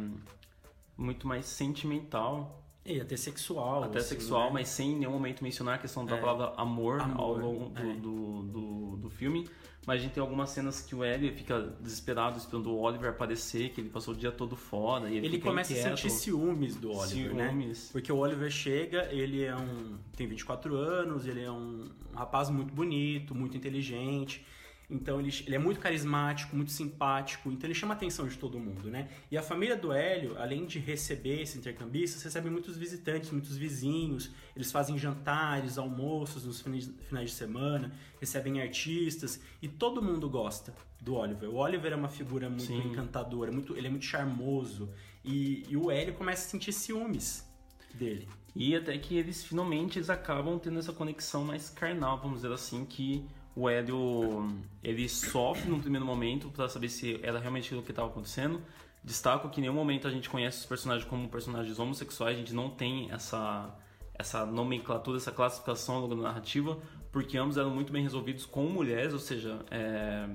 muito 0.96 1.26
mais 1.26 1.46
sentimental 1.46 2.62
e 2.84 3.00
até 3.00 3.16
sexual. 3.16 3.84
Até 3.84 3.98
assim, 3.98 4.08
sexual, 4.08 4.46
né? 4.46 4.54
mas 4.54 4.68
sem 4.68 4.92
em 4.92 4.98
nenhum 5.00 5.12
momento 5.12 5.44
mencionar 5.44 5.74
a 5.74 5.78
questão 5.78 6.06
da 6.06 6.16
é. 6.16 6.20
palavra 6.20 6.54
amor, 6.56 7.00
amor, 7.00 7.20
ao 7.20 7.36
longo 7.36 7.68
do, 7.68 7.80
é. 7.80 7.94
do, 7.94 8.42
do, 8.44 8.96
do, 8.96 9.10
filme. 9.10 9.48
Mas 9.86 10.00
a 10.00 10.02
gente 10.02 10.12
tem 10.12 10.20
algumas 10.22 10.50
cenas 10.50 10.80
que 10.80 10.94
o 10.94 11.04
Ellie 11.04 11.30
fica 11.32 11.74
desesperado 11.80 12.38
esperando 12.38 12.70
o 12.70 12.78
Oliver 12.78 13.10
aparecer, 13.10 13.70
que 13.70 13.80
ele 13.80 13.88
passou 13.88 14.14
o 14.14 14.16
dia 14.16 14.32
todo 14.32 14.56
fora. 14.56 15.08
E 15.08 15.16
ele, 15.16 15.26
ele 15.26 15.38
começa 15.38 15.72
inquieto. 15.72 15.92
a 15.92 15.96
sentir 15.96 16.10
ciúmes 16.10 16.76
do 16.76 16.92
Oliver, 16.92 17.34
né? 17.34 17.48
ciúmes. 17.48 17.84
né? 17.84 17.88
Porque 17.92 18.12
o 18.12 18.16
Oliver 18.16 18.50
chega, 18.50 19.08
ele 19.12 19.44
é 19.44 19.54
um. 19.54 19.98
tem 20.16 20.26
24 20.26 20.74
anos, 20.74 21.26
ele 21.26 21.42
é 21.42 21.50
um, 21.50 21.88
um 22.12 22.16
rapaz 22.16 22.50
muito 22.50 22.72
bonito, 22.72 23.34
muito 23.34 23.56
inteligente 23.56 24.44
então 24.90 25.20
ele, 25.20 25.28
ele 25.46 25.54
é 25.54 25.58
muito 25.58 25.80
carismático, 25.80 26.56
muito 26.56 26.72
simpático, 26.72 27.52
então 27.52 27.66
ele 27.66 27.74
chama 27.74 27.92
a 27.92 27.96
atenção 27.96 28.26
de 28.26 28.38
todo 28.38 28.58
mundo, 28.58 28.90
né? 28.90 29.10
E 29.30 29.36
a 29.36 29.42
família 29.42 29.76
do 29.76 29.92
Hélio, 29.92 30.38
além 30.38 30.64
de 30.64 30.78
receber 30.78 31.42
esses 31.42 31.56
intercambistas, 31.56 32.22
recebe 32.22 32.48
muitos 32.48 32.76
visitantes, 32.76 33.30
muitos 33.30 33.56
vizinhos, 33.56 34.30
eles 34.56 34.72
fazem 34.72 34.96
jantares, 34.96 35.76
almoços 35.76 36.44
nos 36.44 36.62
finais 36.62 37.30
de 37.30 37.36
semana, 37.36 37.92
recebem 38.18 38.62
artistas 38.62 39.40
e 39.60 39.68
todo 39.68 40.02
mundo 40.02 40.28
gosta 40.30 40.74
do 41.00 41.14
Oliver. 41.14 41.50
O 41.50 41.56
Oliver 41.56 41.92
é 41.92 41.96
uma 41.96 42.08
figura 42.08 42.48
muito 42.48 42.64
Sim. 42.64 42.88
encantadora, 42.88 43.52
muito, 43.52 43.76
ele 43.76 43.88
é 43.88 43.90
muito 43.90 44.06
charmoso 44.06 44.90
e, 45.22 45.64
e 45.68 45.76
o 45.76 45.90
Hélio 45.90 46.14
começa 46.14 46.46
a 46.46 46.50
sentir 46.50 46.72
ciúmes 46.72 47.46
dele. 47.92 48.26
E 48.56 48.74
até 48.74 48.96
que 48.96 49.16
eles 49.16 49.44
finalmente 49.44 49.98
eles 49.98 50.08
acabam 50.08 50.58
tendo 50.58 50.78
essa 50.78 50.92
conexão 50.92 51.44
mais 51.44 51.68
carnal, 51.68 52.18
vamos 52.18 52.40
dizer 52.40 52.52
assim, 52.52 52.84
que 52.86 53.28
o 53.58 53.68
Hélio 53.68 54.48
ele 54.84 55.08
sofre 55.08 55.68
no 55.68 55.80
primeiro 55.80 56.06
momento 56.06 56.48
para 56.48 56.68
saber 56.68 56.88
se 56.88 57.18
era 57.24 57.40
realmente 57.40 57.66
aquilo 57.66 57.82
que 57.82 57.90
estava 57.90 58.06
acontecendo. 58.06 58.62
Destaco 59.02 59.48
que 59.48 59.58
em 59.58 59.62
nenhum 59.62 59.74
momento 59.74 60.06
a 60.06 60.10
gente 60.10 60.30
conhece 60.30 60.60
os 60.60 60.66
personagens 60.66 61.08
como 61.08 61.28
personagens 61.28 61.76
homossexuais, 61.76 62.36
a 62.36 62.38
gente 62.38 62.54
não 62.54 62.70
tem 62.70 63.10
essa, 63.10 63.76
essa 64.14 64.46
nomenclatura, 64.46 65.16
essa 65.16 65.32
classificação 65.32 66.06
narrativa, 66.14 66.78
porque 67.10 67.36
ambos 67.36 67.56
eram 67.56 67.70
muito 67.70 67.92
bem 67.92 68.02
resolvidos 68.02 68.46
com 68.46 68.62
mulheres, 68.62 69.12
ou 69.12 69.18
seja, 69.18 69.58
é, 69.72 70.28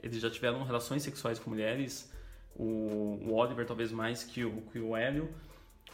eles 0.00 0.20
já 0.20 0.30
tiveram 0.30 0.62
relações 0.62 1.02
sexuais 1.02 1.40
com 1.40 1.50
mulheres, 1.50 2.12
o, 2.54 3.18
o 3.24 3.34
Oliver 3.34 3.66
talvez 3.66 3.90
mais 3.90 4.22
que 4.22 4.44
o, 4.44 4.62
que 4.72 4.78
o 4.78 4.96
Hélio, 4.96 5.28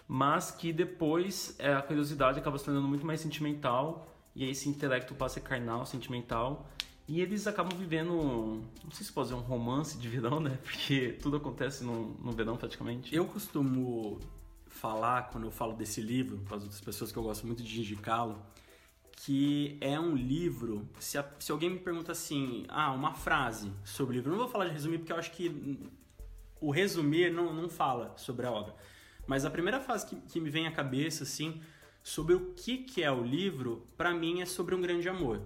mas 0.07 0.51
que 0.51 0.75
depois 0.75 1.57
é, 1.59 1.73
a 1.73 1.81
curiosidade 1.81 2.39
acaba 2.39 2.59
se 2.59 2.67
tornando 2.67 2.87
muito 2.87 3.07
mais 3.07 3.21
sentimental 3.21 4.07
e 4.37 4.45
aí 4.45 4.51
esse 4.51 4.69
intelecto 4.69 5.15
passa 5.15 5.41
a 5.41 5.43
ser 5.43 5.49
carnal, 5.49 5.87
sentimental, 5.87 6.69
E 7.09 7.21
eles 7.21 7.47
acabam 7.47 7.77
vivendo, 7.79 8.13
não 8.85 8.91
sei 8.91 9.07
se 9.07 9.13
pode 9.13 9.29
dizer 9.29 9.41
um 9.41 9.45
romance 9.45 9.97
de 9.97 10.09
verão, 10.09 10.41
né? 10.41 10.59
Porque 10.63 11.17
tudo 11.23 11.37
acontece 11.37 11.83
no, 11.85 12.15
no 12.19 12.33
verão 12.33 12.57
praticamente. 12.57 13.15
Eu 13.15 13.25
costumo 13.27 14.21
falar, 14.67 15.31
quando 15.31 15.45
eu 15.45 15.51
falo 15.51 15.73
desse 15.73 16.01
livro, 16.01 16.39
para 16.39 16.57
as 16.57 16.65
outras 16.65 16.81
pessoas 16.81 17.11
que 17.11 17.19
eu 17.19 17.23
gosto 17.23 17.47
muito 17.47 17.63
de 17.63 17.81
indicá-lo, 17.81 18.37
que 19.13 19.79
é 19.81 19.99
um 19.99 20.15
livro. 20.15 20.87
Se, 20.99 21.17
a, 21.17 21.25
se, 21.39 21.51
alguém 21.51 21.71
me 21.71 21.79
pergunta 21.79 22.13
assim, 22.13 22.67
ah, 22.69 22.93
uma 22.93 23.15
frase 23.15 23.73
sobre 23.85 24.15
o 24.15 24.17
livro, 24.17 24.31
eu 24.31 24.37
não 24.37 24.43
vou 24.43 24.53
falar 24.53 24.67
de 24.67 24.73
resumir 24.73 24.99
porque 24.99 25.13
eu 25.13 25.17
acho 25.17 25.31
que 25.31 25.81
o 26.61 26.71
resumir 26.71 27.33
não, 27.33 27.55
não 27.55 27.69
fala 27.69 28.13
sobre 28.19 28.47
a 28.47 28.51
obra. 28.51 28.75
Mas 29.27 29.45
a 29.45 29.51
primeira 29.51 29.81
frase 29.81 30.07
que, 30.07 30.17
que 30.17 30.41
me 30.41 30.51
vem 30.51 30.67
à 30.67 30.73
cabeça, 30.73 31.23
assim, 31.23 31.63
sobre 32.07 32.35
o 32.35 32.53
que, 32.55 32.79
que 32.79 33.03
é 33.03 33.11
o 33.11 33.25
livro, 33.25 33.85
para 33.97 34.15
mim 34.15 34.41
é 34.41 34.47
sobre 34.47 34.77
um 34.77 34.81
grande 34.81 35.09
amor. 35.09 35.43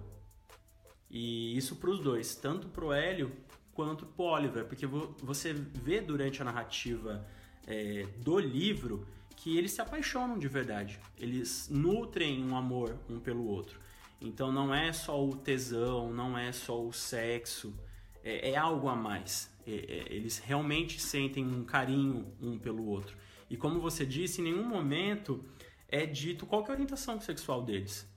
E 1.09 1.57
isso 1.57 1.77
para 1.77 1.89
os 1.89 1.99
dois, 1.99 2.35
tanto 2.35 2.67
para 2.67 2.85
o 2.85 2.93
Hélio 2.93 3.31
quanto 3.73 4.05
para 4.05 4.23
o 4.23 4.27
Oliver, 4.27 4.65
porque 4.65 4.85
você 4.85 5.53
vê 5.53 5.99
durante 5.99 6.39
a 6.39 6.45
narrativa 6.45 7.27
é, 7.65 8.05
do 8.17 8.37
livro 8.37 9.07
que 9.35 9.57
eles 9.57 9.71
se 9.71 9.81
apaixonam 9.81 10.37
de 10.37 10.47
verdade. 10.47 10.99
Eles 11.17 11.67
nutrem 11.67 12.45
um 12.45 12.55
amor 12.55 12.95
um 13.09 13.19
pelo 13.19 13.47
outro. 13.47 13.79
Então 14.21 14.51
não 14.51 14.71
é 14.71 14.93
só 14.93 15.19
o 15.19 15.35
tesão, 15.35 16.13
não 16.13 16.37
é 16.37 16.51
só 16.51 16.79
o 16.79 16.93
sexo, 16.93 17.73
é, 18.23 18.51
é 18.51 18.55
algo 18.55 18.87
a 18.87 18.95
mais. 18.95 19.51
É, 19.65 19.71
é, 19.71 20.13
eles 20.13 20.37
realmente 20.37 21.01
sentem 21.01 21.43
um 21.43 21.63
carinho 21.63 22.31
um 22.39 22.59
pelo 22.59 22.85
outro. 22.85 23.17
E 23.49 23.57
como 23.57 23.81
você 23.81 24.05
disse, 24.05 24.41
em 24.41 24.43
nenhum 24.43 24.63
momento 24.63 25.43
é 25.91 26.05
dito 26.05 26.45
qual 26.45 26.65
é 26.65 26.69
a 26.69 26.71
orientação 26.71 27.19
sexual 27.19 27.61
deles. 27.61 28.09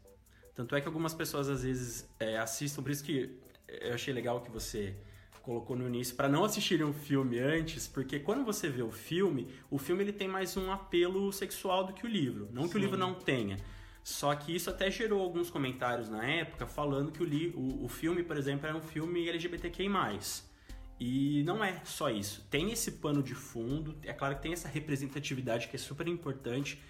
Tanto 0.55 0.77
é 0.77 0.81
que 0.81 0.87
algumas 0.87 1.13
pessoas 1.13 1.49
às 1.49 1.65
vezes 1.65 2.09
é, 2.19 2.39
assistam, 2.39 2.83
por 2.83 2.93
isso 2.93 3.05
que 3.05 3.37
eu 3.69 3.93
achei 3.93 4.15
legal 4.15 4.41
que 4.41 4.51
você 4.51 4.97
colocou 5.43 5.77
no 5.77 5.87
início 5.87 6.15
para 6.15 6.29
não 6.29 6.45
assistirem 6.45 6.87
o 6.87 6.93
filme 6.93 7.39
antes, 7.39 7.87
porque 7.87 8.19
quando 8.19 8.45
você 8.45 8.69
vê 8.69 8.83
o 8.83 8.91
filme, 8.91 9.49
o 9.71 9.79
filme 9.79 10.03
ele 10.03 10.13
tem 10.13 10.27
mais 10.27 10.57
um 10.57 10.71
apelo 10.71 11.31
sexual 11.33 11.85
do 11.85 11.93
que 11.93 12.07
o 12.07 12.09
livro. 12.09 12.49
Não 12.53 12.63
Sim. 12.63 12.69
que 12.71 12.77
o 12.77 12.81
livro 12.81 12.97
não 12.97 13.15
tenha. 13.15 13.59
Só 14.03 14.35
que 14.35 14.55
isso 14.55 14.71
até 14.71 14.91
gerou 14.91 15.21
alguns 15.21 15.51
comentários 15.51 16.09
na 16.09 16.25
época 16.25 16.67
falando 16.67 17.11
que 17.11 17.23
o, 17.23 17.27
li, 17.27 17.53
o, 17.57 17.85
o 17.85 17.89
filme, 17.89 18.23
por 18.23 18.37
exemplo, 18.37 18.67
era 18.67 18.77
um 18.77 18.83
filme 18.83 19.29
LGBTQI. 19.29 19.89
E 21.01 21.43
não 21.45 21.65
é 21.65 21.81
só 21.85 22.11
isso. 22.11 22.47
Tem 22.51 22.71
esse 22.71 22.93
pano 22.93 23.23
de 23.23 23.35
fundo, 23.35 23.97
é 24.03 24.13
claro 24.13 24.37
que 24.37 24.43
tem 24.43 24.53
essa 24.53 24.69
representatividade 24.69 25.69
que 25.69 25.77
é 25.77 25.79
super 25.79 26.07
importante, 26.07 26.81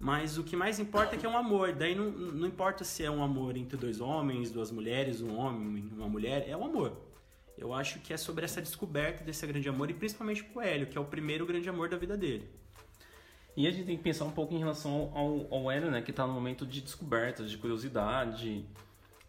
mas 0.00 0.38
o 0.38 0.42
que 0.42 0.56
mais 0.56 0.80
importa 0.80 1.14
é 1.14 1.18
que 1.18 1.26
é 1.26 1.28
um 1.28 1.36
amor. 1.36 1.74
Daí 1.74 1.94
não, 1.94 2.10
não 2.10 2.48
importa 2.48 2.84
se 2.84 3.04
é 3.04 3.10
um 3.10 3.22
amor 3.22 3.54
entre 3.54 3.76
dois 3.76 4.00
homens, 4.00 4.50
duas 4.50 4.70
mulheres, 4.70 5.20
um 5.20 5.36
homem, 5.36 5.90
uma 5.92 6.08
mulher, 6.08 6.48
é 6.48 6.56
um 6.56 6.64
amor. 6.64 6.96
Eu 7.58 7.74
acho 7.74 7.98
que 7.98 8.10
é 8.10 8.16
sobre 8.16 8.46
essa 8.46 8.62
descoberta 8.62 9.22
desse 9.22 9.46
grande 9.46 9.68
amor 9.68 9.90
e 9.90 9.94
principalmente 9.94 10.42
pro 10.42 10.62
Hélio, 10.62 10.86
que 10.86 10.96
é 10.96 11.00
o 11.00 11.04
primeiro 11.04 11.44
grande 11.44 11.68
amor 11.68 11.90
da 11.90 11.98
vida 11.98 12.16
dele. 12.16 12.48
E 13.54 13.66
a 13.66 13.70
gente 13.70 13.84
tem 13.84 13.96
que 13.98 14.02
pensar 14.02 14.24
um 14.24 14.30
pouco 14.30 14.54
em 14.54 14.58
relação 14.58 15.12
ao, 15.14 15.54
ao 15.54 15.70
Hélio, 15.70 15.90
né, 15.90 16.00
que 16.00 16.10
está 16.10 16.26
no 16.26 16.32
momento 16.32 16.64
de 16.64 16.80
descoberta, 16.80 17.44
de 17.44 17.58
curiosidade 17.58 18.64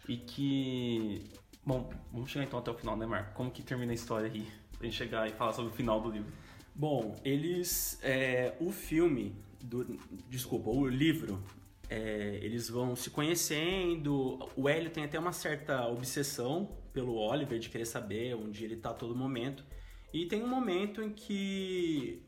e 0.07 0.15
que... 0.15 1.29
Bom, 1.65 1.91
vamos 2.13 2.31
chegar 2.31 2.45
então 2.45 2.57
até 2.59 2.71
o 2.71 2.75
final, 2.75 2.95
né, 2.95 3.05
Marco? 3.05 3.33
Como 3.33 3.51
que 3.51 3.61
termina 3.61 3.91
a 3.91 3.95
história 3.95 4.31
aí? 4.31 4.47
Pra 4.77 4.87
gente 4.87 4.95
chegar 4.95 5.27
e 5.27 5.33
falar 5.33 5.51
sobre 5.51 5.69
o 5.69 5.75
final 5.75 5.99
do 5.99 6.09
livro. 6.09 6.31
Bom, 6.73 7.19
eles... 7.25 7.99
É, 8.01 8.55
o 8.61 8.71
filme, 8.71 9.35
do, 9.63 9.85
desculpa, 10.29 10.69
o 10.69 10.87
livro, 10.87 11.43
é, 11.89 12.39
eles 12.41 12.69
vão 12.69 12.95
se 12.95 13.09
conhecendo. 13.09 14.39
O 14.55 14.69
Hélio 14.69 14.89
tem 14.89 15.03
até 15.03 15.19
uma 15.19 15.33
certa 15.33 15.87
obsessão 15.87 16.77
pelo 16.93 17.15
Oliver 17.15 17.59
de 17.59 17.69
querer 17.69 17.85
saber 17.85 18.35
onde 18.35 18.63
ele 18.63 18.75
está 18.75 18.91
a 18.91 18.93
todo 18.93 19.15
momento. 19.15 19.63
E 20.13 20.25
tem 20.25 20.43
um 20.43 20.47
momento 20.47 21.01
em 21.01 21.09
que 21.09 22.23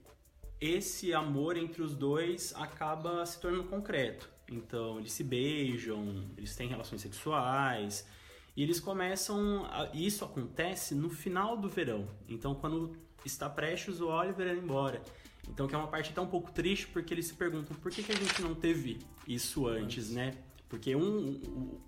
esse 0.60 1.14
amor 1.14 1.58
entre 1.58 1.82
os 1.82 1.96
dois 1.96 2.54
acaba 2.56 3.26
se 3.26 3.40
tornando 3.40 3.66
concreto. 3.66 4.30
Então 4.50 5.00
eles 5.00 5.12
se 5.12 5.24
beijam, 5.24 6.30
eles 6.38 6.56
têm 6.56 6.68
relações 6.68 7.02
sexuais 7.02 8.08
e 8.56 8.64
eles 8.64 8.80
começam. 8.80 9.66
A... 9.66 9.90
Isso 9.94 10.24
acontece 10.24 10.96
no 10.96 11.10
final 11.10 11.58
do 11.58 11.68
verão. 11.68 12.08
Então 12.28 12.56
quando 12.56 12.96
está 13.26 13.50
prestes 13.50 14.00
o 14.00 14.08
Oliver 14.08 14.48
ir 14.48 14.58
embora. 14.58 15.02
Então 15.50 15.68
que 15.68 15.76
é 15.76 15.78
uma 15.78 15.88
parte 15.88 16.12
até 16.12 16.22
um 16.22 16.28
pouco 16.28 16.52
triste 16.52 16.88
porque 16.88 17.14
eles 17.14 17.28
se 17.28 17.34
perguntam 17.34 17.76
por 17.78 17.92
que, 17.92 18.02
que 18.02 18.12
a 18.12 18.16
gente 18.16 18.42
não 18.42 18.56
teve 18.56 19.00
isso 19.28 19.68
antes, 19.68 20.10
né? 20.10 20.36
Porque 20.70 20.96
um, 20.96 21.30
um 21.30 21.82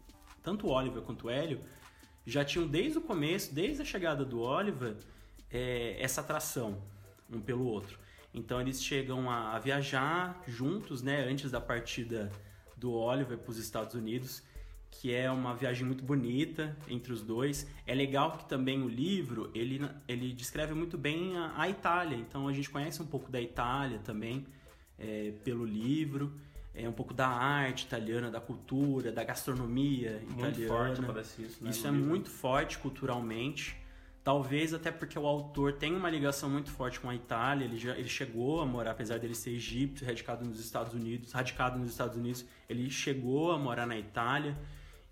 tanto 0.44 0.68
o 0.68 0.72
Oliver 0.72 1.02
quanto 1.02 1.28
o 1.28 1.30
Hélio 1.30 1.60
já 2.26 2.44
tinham 2.44 2.68
desde 2.68 2.98
o 2.98 3.02
começo, 3.02 3.54
desde 3.54 3.82
a 3.82 3.86
chegada 3.86 4.26
do 4.26 4.42
Oliver, 4.42 4.96
é, 5.52 5.96
essa 6.00 6.22
atração 6.22 6.82
um 7.32 7.42
pelo 7.42 7.66
outro. 7.66 7.98
Então 8.34 8.60
eles 8.60 8.84
chegam 8.84 9.30
a, 9.30 9.56
a 9.56 9.60
viajar 9.60 10.44
juntos, 10.48 11.02
né? 11.02 11.24
Antes 11.24 11.50
da 11.50 11.62
partida 11.62 12.32
do 12.76 12.92
Oliver 12.94 13.38
para 13.38 13.52
os 13.52 13.58
Estados 13.58 13.96
Unidos 13.96 14.44
que 14.92 15.14
é 15.14 15.30
uma 15.30 15.54
viagem 15.54 15.86
muito 15.86 16.04
bonita 16.04 16.76
entre 16.88 17.12
os 17.12 17.22
dois. 17.22 17.68
É 17.86 17.94
legal 17.94 18.38
que 18.38 18.46
também 18.46 18.82
o 18.82 18.88
livro 18.88 19.52
ele, 19.54 19.82
ele 20.08 20.34
descreve 20.34 20.74
muito 20.74 20.98
bem 20.98 21.38
a, 21.38 21.54
a 21.56 21.70
Itália, 21.70 22.18
então 22.18 22.48
a 22.48 22.54
gente 22.54 22.70
conhece 22.70 23.02
um 23.02 23.06
pouco 23.06 23.32
da 23.32 23.42
Itália 23.42 24.00
também 24.00 24.46
é, 24.98 25.34
pelo 25.44 25.66
livro. 25.66 26.34
É 26.74 26.90
um 26.90 26.92
pouco 26.92 27.14
da 27.14 27.28
arte 27.28 27.86
italiana, 27.86 28.30
da 28.30 28.42
cultura, 28.42 29.10
da 29.10 29.24
gastronomia 29.24 30.22
muito 30.26 30.40
italiana. 30.40 30.68
Forte, 30.68 31.02
parece 31.02 31.42
isso, 31.44 31.64
né, 31.64 31.70
isso 31.70 31.88
é 31.88 31.90
livro. 31.90 32.06
muito 32.06 32.30
forte 32.30 32.78
culturalmente. 32.78 33.78
Talvez 34.26 34.74
até 34.74 34.92
porque 34.92 35.18
o 35.18 35.26
autor 35.26 35.74
tem 35.74 35.96
uma 35.96 36.10
ligação 36.10 36.50
muito 36.50 36.72
forte 36.72 37.00
com 37.00 37.10
a 37.10 37.16
Itália. 37.16 37.64
Ele, 37.64 37.78
já, 37.78 37.96
ele 37.96 38.10
chegou 38.10 38.60
a 38.60 38.66
morar, 38.66 38.92
apesar 38.92 39.20
dele 39.20 39.36
ser 39.36 39.52
egípcio, 39.52 40.06
radicado 40.06 40.44
nos 40.44 40.60
Estados 40.60 40.94
Unidos, 40.94 41.32
radicado 41.32 41.78
nos 41.78 41.92
Estados 41.92 42.18
Unidos, 42.18 42.44
ele 42.68 42.90
chegou 42.90 43.52
a 43.52 43.58
morar 43.60 43.86
na 43.86 43.98
Itália. 43.98 44.58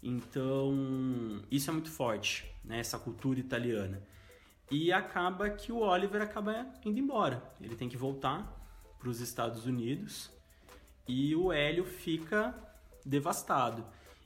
Então, 0.06 1.42
isso 1.50 1.70
é 1.70 1.74
muito 1.74 1.90
forte, 1.90 2.54
né? 2.62 2.80
essa 2.80 3.00
cultura 3.00 3.40
italiana. 3.40 4.06
E 4.70 4.92
acaba 4.92 5.50
que 5.50 5.72
o 5.72 5.78
Oliver 5.80 6.22
acaba 6.22 6.68
indo 6.84 7.00
embora. 7.00 7.42
Ele 7.62 7.74
tem 7.74 7.88
que 7.88 7.96
voltar 7.96 8.60
para 9.00 9.08
os 9.08 9.22
Estados 9.22 9.66
Unidos 9.66 10.30
e 11.08 11.34
o 11.36 11.54
Hélio 11.54 11.86
fica 11.86 12.54
devastado. 13.06 13.86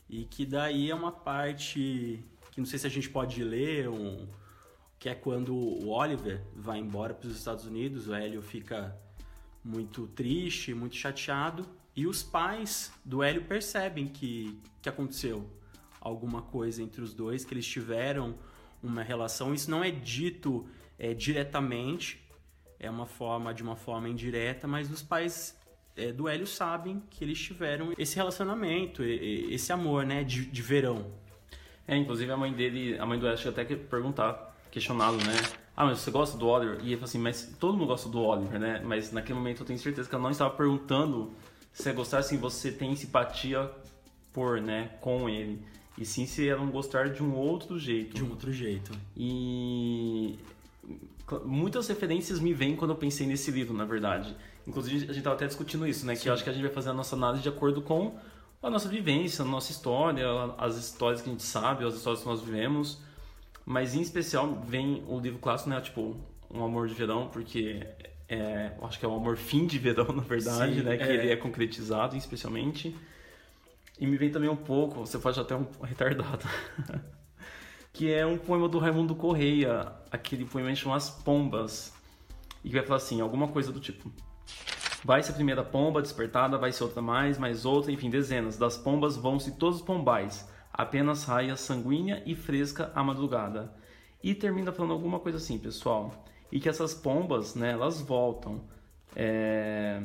E 0.09 0.25
que 0.25 0.47
daí 0.47 0.89
é 0.89 0.95
uma 0.95 1.11
parte 1.11 2.23
que 2.51 2.59
não 2.59 2.65
sei 2.65 2.79
se 2.79 2.87
a 2.87 2.89
gente 2.89 3.09
pode 3.09 3.43
ler, 3.43 3.87
um, 3.87 4.27
que 4.97 5.09
é 5.09 5.13
quando 5.13 5.55
o 5.55 5.89
Oliver 5.89 6.41
vai 6.55 6.79
embora 6.79 7.13
para 7.13 7.27
os 7.27 7.37
Estados 7.37 7.65
Unidos, 7.65 8.07
o 8.07 8.15
Hélio 8.15 8.41
fica 8.41 8.97
muito 9.63 10.07
triste, 10.07 10.73
muito 10.73 10.95
chateado, 10.95 11.67
e 11.95 12.07
os 12.07 12.23
pais 12.23 12.91
do 13.05 13.21
Hélio 13.21 13.43
percebem 13.43 14.07
que, 14.07 14.59
que 14.81 14.89
aconteceu 14.89 15.47
alguma 16.07 16.41
coisa 16.41 16.81
entre 16.81 17.01
os 17.01 17.13
dois, 17.13 17.45
que 17.45 17.53
eles 17.53 17.65
tiveram 17.65 18.35
uma 18.81 19.03
relação. 19.03 19.53
Isso 19.53 19.69
não 19.69 19.83
é 19.83 19.91
dito 19.91 20.65
é, 20.97 21.13
diretamente, 21.13 22.21
é 22.79 22.89
uma 22.89 23.05
forma 23.05 23.53
de 23.53 23.63
uma 23.63 23.75
forma 23.75 24.07
indireta, 24.09 24.67
mas 24.67 24.91
os 24.91 25.01
pais 25.01 25.57
é, 25.95 26.11
do 26.11 26.27
Hélio 26.27 26.47
sabem 26.47 27.01
que 27.09 27.23
eles 27.23 27.39
tiveram 27.39 27.93
esse 27.97 28.15
relacionamento, 28.15 29.03
esse 29.03 29.71
amor, 29.73 30.05
né, 30.05 30.23
de, 30.23 30.45
de 30.45 30.61
verão. 30.61 31.11
É, 31.87 31.95
inclusive 31.95 32.31
a 32.31 32.37
mãe 32.37 32.53
dele, 32.53 32.97
a 32.99 33.05
mãe 33.05 33.17
do 33.17 33.25
Hélio 33.25 33.37
chegou 33.37 33.53
até 33.53 33.65
que 33.65 33.75
perguntar, 33.75 34.55
questioná-lo, 34.69 35.17
né? 35.17 35.33
Ah, 35.75 35.85
mas 35.85 35.99
você 35.99 36.11
gosta 36.11 36.37
do 36.37 36.47
Oliver? 36.47 36.79
E 36.83 36.93
ele 36.93 37.03
assim, 37.03 37.19
mas 37.19 37.55
todo 37.59 37.77
mundo 37.77 37.87
gosta 37.87 38.09
do 38.09 38.19
Oliver, 38.19 38.59
né? 38.59 38.81
Mas 38.83 39.11
naquele 39.11 39.37
momento 39.37 39.61
eu 39.61 39.65
tenho 39.65 39.79
certeza 39.79 40.09
que 40.09 40.15
ela 40.15 40.23
não 40.23 40.31
estava 40.31 40.49
perguntando 40.49 41.31
se 41.71 41.87
é 41.87 41.93
gostar, 41.93 42.17
assim, 42.17 42.37
você 42.37 42.71
tem 42.71 42.95
simpatia 42.95 43.69
por, 44.33 44.59
né, 44.59 44.89
com 44.99 45.29
ele. 45.29 45.63
E 45.97 46.05
sim 46.05 46.25
se 46.25 46.47
ela 46.47 46.63
não 46.63 46.71
gostar 46.71 47.09
de 47.09 47.23
um 47.23 47.33
outro 47.33 47.79
jeito. 47.79 48.15
De 48.15 48.23
um 48.23 48.29
outro 48.29 48.51
jeito. 48.51 48.91
E 49.15 50.37
muitas 51.45 51.87
referências 51.87 52.39
me 52.39 52.53
vêm 52.53 52.75
quando 52.75 52.91
eu 52.91 52.97
pensei 52.97 53.25
nesse 53.25 53.49
livro, 53.51 53.75
na 53.75 53.85
verdade. 53.85 54.35
Inclusive, 54.65 54.95
a 54.95 54.99
gente 55.07 55.17
estava 55.17 55.35
até 55.35 55.47
discutindo 55.47 55.87
isso, 55.87 56.05
né? 56.05 56.15
Sim. 56.15 56.23
Que 56.23 56.29
eu 56.29 56.33
acho 56.33 56.43
que 56.43 56.49
a 56.49 56.53
gente 56.53 56.61
vai 56.61 56.71
fazer 56.71 56.89
a 56.89 56.93
nossa 56.93 57.15
análise 57.15 57.41
de 57.41 57.49
acordo 57.49 57.81
com 57.81 58.15
a 58.61 58.69
nossa 58.69 58.87
vivência, 58.87 59.43
a 59.43 59.47
nossa 59.47 59.71
história, 59.71 60.27
as 60.57 60.77
histórias 60.77 61.21
que 61.21 61.29
a 61.29 61.31
gente 61.31 61.43
sabe, 61.43 61.85
as 61.85 61.95
histórias 61.95 62.21
que 62.21 62.27
nós 62.27 62.41
vivemos. 62.41 62.99
Mas, 63.65 63.95
em 63.95 64.01
especial, 64.01 64.61
vem 64.65 65.03
o 65.07 65.19
livro 65.19 65.39
clássico, 65.39 65.69
né? 65.69 65.81
Tipo, 65.81 66.15
Um 66.49 66.63
Amor 66.63 66.87
de 66.87 66.93
Verão, 66.93 67.27
porque 67.27 67.85
é, 68.29 68.71
eu 68.77 68.85
acho 68.85 68.99
que 68.99 69.05
é 69.05 69.07
o 69.07 69.15
amor 69.15 69.37
fim 69.37 69.65
de 69.65 69.79
verão, 69.79 70.07
na 70.15 70.21
verdade, 70.21 70.75
Sim, 70.75 70.81
né? 70.81 70.97
Que 70.97 71.03
é. 71.03 71.15
ele 71.15 71.31
é 71.31 71.35
concretizado, 71.35 72.15
especialmente. 72.15 72.95
E 73.99 74.05
me 74.05 74.17
vem 74.17 74.29
também 74.29 74.49
um 74.49 74.55
pouco, 74.55 74.99
você 74.99 75.17
pode 75.17 75.39
até 75.39 75.55
um 75.55 75.65
retardado, 75.81 76.45
que 77.91 78.11
é 78.11 78.25
um 78.25 78.37
poema 78.37 78.69
do 78.69 78.77
Raimundo 78.77 79.15
Correia, 79.15 79.91
aquele 80.11 80.45
poema 80.45 80.73
chama 80.75 80.95
As 80.95 81.09
Pombas, 81.09 81.93
e 82.63 82.69
que 82.69 82.75
vai 82.75 82.83
falar 82.83 82.97
assim, 82.97 83.21
alguma 83.21 83.47
coisa 83.47 83.71
do 83.71 83.79
tipo... 83.79 84.11
Vai 85.03 85.21
ser 85.21 85.31
a 85.31 85.35
primeira 85.35 85.63
pomba 85.63 86.01
despertada, 86.01 86.57
vai 86.57 86.71
ser 86.71 86.83
outra 86.83 87.01
mais, 87.01 87.37
mais 87.37 87.65
outra, 87.65 87.91
enfim, 87.91 88.09
dezenas. 88.09 88.57
Das 88.57 88.77
pombas 88.77 89.15
vão-se 89.15 89.51
todos 89.57 89.77
os 89.77 89.85
pombais. 89.85 90.47
apenas 90.73 91.23
raia 91.23 91.55
sanguínea 91.55 92.21
e 92.25 92.35
fresca 92.35 92.91
à 92.93 93.03
madrugada. 93.03 93.73
E 94.23 94.33
termina 94.35 94.71
falando 94.71 94.93
alguma 94.93 95.19
coisa 95.19 95.37
assim, 95.37 95.57
pessoal. 95.57 96.25
E 96.51 96.59
que 96.59 96.67
essas 96.67 96.93
pombas, 96.93 97.55
né, 97.55 97.71
elas 97.71 98.01
voltam. 98.01 98.67
É... 99.15 100.01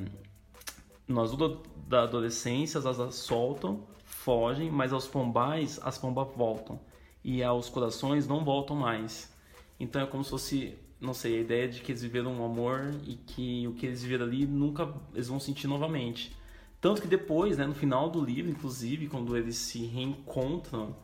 Azul 1.21 1.63
da 1.87 2.03
adolescência, 2.03 2.79
elas 2.79 3.15
soltam, 3.15 3.87
fogem, 4.05 4.71
mas 4.71 4.93
aos 4.93 5.07
pombais, 5.07 5.81
as 5.83 5.99
pombas 5.99 6.29
voltam. 6.37 6.81
E 7.25 7.43
aos 7.43 7.69
corações 7.69 8.27
não 8.27 8.45
voltam 8.45 8.77
mais. 8.77 9.33
Então 9.79 10.03
é 10.03 10.07
como 10.07 10.25
se 10.25 10.31
fosse, 10.31 10.79
não 11.01 11.15
sei, 11.15 11.39
a 11.39 11.41
ideia 11.41 11.69
de 11.69 11.81
que 11.81 11.93
eles 11.93 12.03
viveram 12.03 12.33
um 12.33 12.45
amor 12.45 12.95
e 13.07 13.15
que 13.15 13.67
o 13.67 13.75
que 13.75 13.87
eles 13.87 14.03
viveram 14.03 14.27
ali 14.27 14.47
nunca 14.47 14.93
eles 15.15 15.29
vão 15.29 15.41
sentir 15.41 15.67
novamente. 15.67 16.37
Tanto 16.81 17.01
que 17.01 17.09
depois, 17.09 17.59
né, 17.59 17.67
no 17.67 17.75
final 17.75 18.11
do 18.11 18.25
livro, 18.25 18.51
inclusive, 18.51 19.07
quando 19.07 19.37
eles 19.37 19.57
se 19.57 19.85
reencontram, 19.87 20.97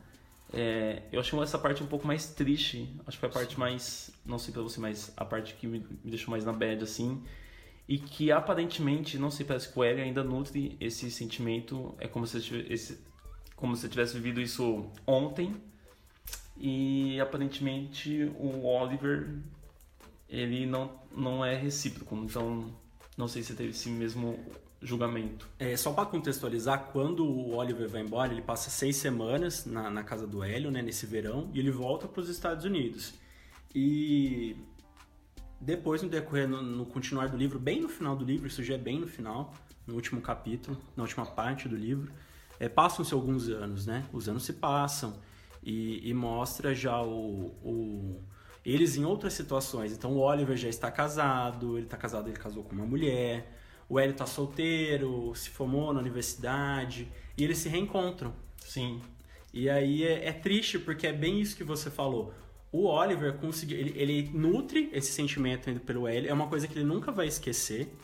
é, 0.53 1.03
eu 1.13 1.21
achei 1.21 1.39
essa 1.41 1.59
parte 1.59 1.83
um 1.83 1.87
pouco 1.87 2.07
mais 2.07 2.27
triste. 2.27 2.89
Acho 3.07 3.17
que 3.17 3.21
foi 3.21 3.29
a 3.29 3.33
parte 3.33 3.59
mais. 3.59 4.11
Não 4.25 4.39
sei 4.39 4.53
pra 4.53 4.63
você, 4.63 4.81
mas 4.81 5.13
a 5.17 5.25
parte 5.25 5.55
que 5.55 5.67
me, 5.67 5.79
me 5.79 6.11
deixou 6.11 6.31
mais 6.31 6.45
na 6.45 6.53
bad, 6.53 6.83
assim. 6.83 7.23
E 7.89 7.99
que 7.99 8.31
aparentemente, 8.31 9.19
não 9.19 9.31
sei, 9.31 9.47
parece 9.47 9.73
que 9.73 9.79
o 9.79 9.83
Ellie 9.83 10.03
ainda 10.03 10.23
nutre 10.23 10.77
esse 10.79 11.11
sentimento. 11.11 11.95
É 11.99 12.07
como 12.07 12.27
se 12.27 12.41
tivesse, 12.41 13.01
como 13.57 13.75
se 13.75 13.89
tivesse 13.89 14.15
vivido 14.15 14.41
isso 14.41 14.91
ontem. 15.07 15.57
E 16.57 17.19
aparentemente 17.21 18.31
o 18.39 18.67
Oliver 18.67 19.39
ele 20.29 20.67
não, 20.67 20.91
não 21.11 21.45
é 21.45 21.57
recíproco. 21.57 22.15
Então, 22.17 22.71
não 23.17 23.27
sei 23.27 23.43
se 23.43 23.55
teve 23.55 23.71
esse 23.71 23.89
mesmo 23.89 24.39
julgamento. 24.81 25.49
É, 25.59 25.77
só 25.77 25.93
para 25.93 26.07
contextualizar, 26.07 26.91
quando 26.93 27.25
o 27.25 27.57
Oliver 27.57 27.89
vai 27.89 28.03
embora, 28.03 28.33
ele 28.33 28.43
passa 28.43 28.71
seis 28.71 28.97
semanas 28.97 29.65
na, 29.65 29.91
na 29.91 30.05
casa 30.05 30.27
do 30.27 30.43
Hélio, 30.43 30.71
né, 30.71 30.83
nesse 30.83 31.07
verão, 31.07 31.51
e 31.53 31.59
ele 31.59 31.71
volta 31.71 32.07
para 32.07 32.21
os 32.21 32.29
Estados 32.29 32.65
Unidos. 32.65 33.15
E 33.75 34.57
depois, 35.61 36.03
no 36.03 36.09
decorrer, 36.09 36.49
no, 36.49 36.63
no, 36.63 36.87
continuar 36.87 37.29
do 37.29 37.37
livro, 37.37 37.59
bem 37.59 37.81
no 37.81 37.89
final 37.89 38.15
do 38.15 38.25
livro, 38.25 38.47
isso 38.47 38.63
já 38.63 38.75
é 38.75 38.79
bem 38.79 39.01
no 39.01 39.09
final, 39.09 39.53
no 39.87 39.95
último 39.95 40.21
capítulo, 40.21 40.77
na 40.97 41.03
última 41.03 41.27
parte 41.27 41.69
do 41.69 41.77
livro, 41.77 42.13
é, 42.61 42.69
passam-se 42.69 43.13
alguns 43.13 43.49
anos, 43.49 43.87
né? 43.87 44.05
Os 44.13 44.29
anos 44.29 44.45
se 44.45 44.53
passam 44.55 45.19
e, 45.63 46.09
e 46.09 46.15
mostra 46.15 46.75
já 46.75 47.03
o, 47.03 47.55
o, 47.63 48.21
eles 48.65 48.97
em 48.97 49.05
outras 49.05 49.33
situações. 49.33 49.93
Então, 49.93 50.13
o 50.13 50.19
Oliver 50.19 50.57
já 50.57 50.69
está 50.69 50.91
casado, 50.91 51.77
ele 51.77 51.87
está 51.87 51.97
casado, 51.97 52.29
ele 52.29 52.37
casou 52.37 52.63
com 52.63 52.75
uma 52.75 52.87
mulher, 52.87 53.59
o 53.89 53.99
Hélio 53.99 54.15
tá 54.15 54.27
solteiro, 54.27 55.33
se 55.35 55.51
formou 55.51 55.93
na 55.93 56.01
universidade, 56.01 57.09
e 57.37 57.45
eles 57.45 57.59
se 57.59 57.69
reencontram. 57.69 58.35
Sim. 58.59 59.01
E 59.53 59.71
aí 59.71 60.05
é, 60.05 60.29
é 60.29 60.33
triste, 60.33 60.79
porque 60.79 61.07
é 61.07 61.13
bem 61.13 61.41
isso 61.41 61.57
que 61.57 61.65
você 61.65 61.91
falou. 61.91 62.35
O 62.71 62.87
Oliver 62.87 63.35
conseguiu, 63.35 63.79
ele, 63.79 63.95
ele 63.97 64.31
nutre 64.33 64.91
esse 64.93 65.11
sentimento 65.13 65.71
indo 65.71 65.81
pelo 65.81 66.07
Hélio, 66.07 66.31
é 66.31 66.33
uma 66.33 66.49
coisa 66.49 66.69
que 66.69 66.79
ele 66.79 66.85
nunca 66.85 67.11
vai 67.11 67.27
esquecer. 67.27 67.95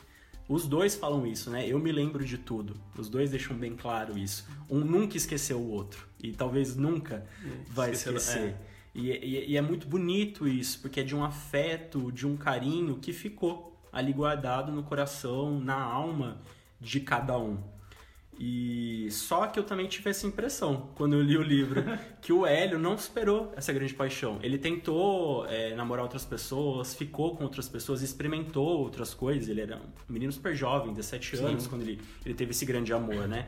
Os 0.48 0.66
dois 0.66 0.94
falam 0.94 1.26
isso, 1.26 1.50
né? 1.50 1.66
Eu 1.66 1.78
me 1.78 1.90
lembro 1.90 2.24
de 2.24 2.36
tudo. 2.36 2.76
Os 2.98 3.08
dois 3.08 3.30
deixam 3.30 3.56
bem 3.56 3.74
claro 3.74 4.18
isso. 4.18 4.46
Um 4.68 4.80
nunca 4.80 5.16
esqueceu 5.16 5.58
o 5.58 5.70
outro. 5.70 6.06
E 6.22 6.32
talvez 6.32 6.76
nunca 6.76 7.26
vai 7.68 7.92
esquecer. 7.92 8.48
É. 8.50 8.56
E, 8.94 9.10
e, 9.10 9.50
e, 9.50 9.56
é 9.56 9.62
muito 9.62 9.88
bonito 9.88 10.46
isso, 10.46 10.80
porque 10.80 11.00
é 11.00 11.02
de 11.02 11.16
um 11.16 11.24
afeto, 11.24 12.12
de 12.12 12.26
um 12.26 12.36
carinho 12.36 12.96
que 12.98 13.12
ficou 13.12 13.76
ali 13.92 14.12
guardado 14.12 14.70
no 14.70 14.82
coração, 14.82 15.58
na 15.58 15.80
alma 15.80 16.40
de 16.80 17.00
cada 17.00 17.36
um. 17.38 17.58
E 18.38 19.08
só 19.10 19.46
que 19.46 19.58
eu 19.58 19.62
também 19.62 19.86
tive 19.86 20.10
essa 20.10 20.26
impressão 20.26 20.88
quando 20.94 21.14
eu 21.14 21.22
li 21.22 21.36
o 21.36 21.42
livro, 21.42 21.84
que 22.20 22.32
o 22.32 22.44
Hélio 22.44 22.78
não 22.78 22.98
superou 22.98 23.52
essa 23.56 23.72
grande 23.72 23.94
paixão. 23.94 24.38
Ele 24.42 24.58
tentou 24.58 25.46
é, 25.46 25.74
namorar 25.74 26.02
outras 26.02 26.24
pessoas, 26.24 26.94
ficou 26.94 27.36
com 27.36 27.44
outras 27.44 27.68
pessoas, 27.68 28.02
experimentou 28.02 28.80
outras 28.80 29.14
coisas. 29.14 29.48
Ele 29.48 29.60
era 29.60 29.76
um 29.76 30.12
menino 30.12 30.32
super 30.32 30.54
jovem, 30.54 30.92
17 30.92 31.36
anos, 31.36 31.62
Sim. 31.64 31.68
quando 31.68 31.82
ele, 31.82 32.00
ele 32.24 32.34
teve 32.34 32.50
esse 32.50 32.64
grande 32.64 32.92
amor, 32.92 33.28
né? 33.28 33.46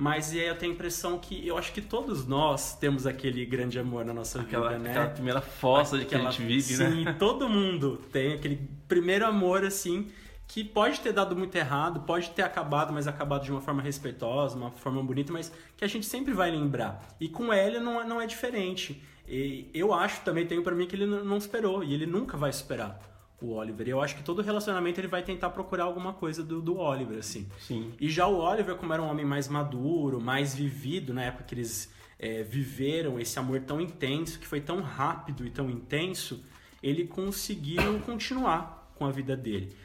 Mas 0.00 0.32
eu 0.32 0.54
tenho 0.54 0.70
a 0.70 0.74
impressão 0.76 1.18
que 1.18 1.44
eu 1.44 1.58
acho 1.58 1.72
que 1.72 1.80
todos 1.80 2.24
nós 2.24 2.78
temos 2.78 3.04
aquele 3.04 3.44
grande 3.44 3.80
amor 3.80 4.04
na 4.04 4.14
nossa 4.14 4.40
aquela, 4.40 4.68
vida, 4.68 4.78
né? 4.78 4.90
Aquela 4.90 5.08
primeira 5.08 5.40
fossa 5.40 5.98
de 5.98 6.04
que 6.04 6.14
a 6.14 6.18
gente 6.20 6.40
vive, 6.40 6.62
sim, 6.62 6.84
né? 6.84 6.90
Sim, 6.90 7.18
todo 7.18 7.48
mundo 7.48 8.00
tem 8.12 8.34
aquele 8.34 8.60
primeiro 8.86 9.26
amor 9.26 9.64
assim 9.64 10.08
que 10.48 10.64
pode 10.64 11.00
ter 11.00 11.12
dado 11.12 11.36
muito 11.36 11.54
errado, 11.54 12.00
pode 12.00 12.30
ter 12.30 12.42
acabado, 12.42 12.90
mas 12.90 13.06
acabado 13.06 13.44
de 13.44 13.52
uma 13.52 13.60
forma 13.60 13.82
respeitosa, 13.82 14.56
uma 14.56 14.70
forma 14.70 15.02
bonita, 15.02 15.30
mas 15.30 15.52
que 15.76 15.84
a 15.84 15.88
gente 15.88 16.06
sempre 16.06 16.32
vai 16.32 16.50
lembrar. 16.50 17.06
E 17.20 17.28
com 17.28 17.52
ele 17.52 17.78
não, 17.78 18.00
é, 18.00 18.04
não 18.04 18.18
é 18.18 18.26
diferente. 18.26 19.00
E 19.28 19.68
eu 19.74 19.92
acho 19.92 20.22
também, 20.22 20.46
tenho 20.46 20.62
para 20.62 20.74
mim 20.74 20.86
que 20.86 20.96
ele 20.96 21.04
não 21.04 21.36
esperou 21.36 21.84
e 21.84 21.92
ele 21.92 22.06
nunca 22.06 22.34
vai 22.38 22.50
superar 22.50 22.98
o 23.42 23.52
Oliver. 23.52 23.86
E 23.86 23.90
eu 23.90 24.00
acho 24.00 24.16
que 24.16 24.22
todo 24.22 24.40
relacionamento 24.40 24.98
ele 24.98 25.06
vai 25.06 25.22
tentar 25.22 25.50
procurar 25.50 25.84
alguma 25.84 26.14
coisa 26.14 26.42
do, 26.42 26.62
do 26.62 26.78
Oliver, 26.78 27.18
assim. 27.18 27.46
Sim. 27.60 27.92
E 28.00 28.08
já 28.08 28.26
o 28.26 28.38
Oliver, 28.38 28.74
como 28.76 28.94
era 28.94 29.02
um 29.02 29.08
homem 29.08 29.26
mais 29.26 29.48
maduro, 29.48 30.18
mais 30.18 30.54
vivido, 30.54 31.12
na 31.12 31.24
época 31.24 31.44
que 31.44 31.54
eles 31.54 31.92
é, 32.18 32.42
viveram 32.42 33.20
esse 33.20 33.38
amor 33.38 33.60
tão 33.60 33.82
intenso, 33.82 34.38
que 34.38 34.46
foi 34.46 34.62
tão 34.62 34.80
rápido 34.80 35.46
e 35.46 35.50
tão 35.50 35.68
intenso, 35.68 36.42
ele 36.82 37.06
conseguiu 37.06 38.00
continuar 38.00 38.90
com 38.94 39.04
a 39.04 39.10
vida 39.10 39.36
dele. 39.36 39.76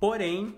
Porém, 0.00 0.56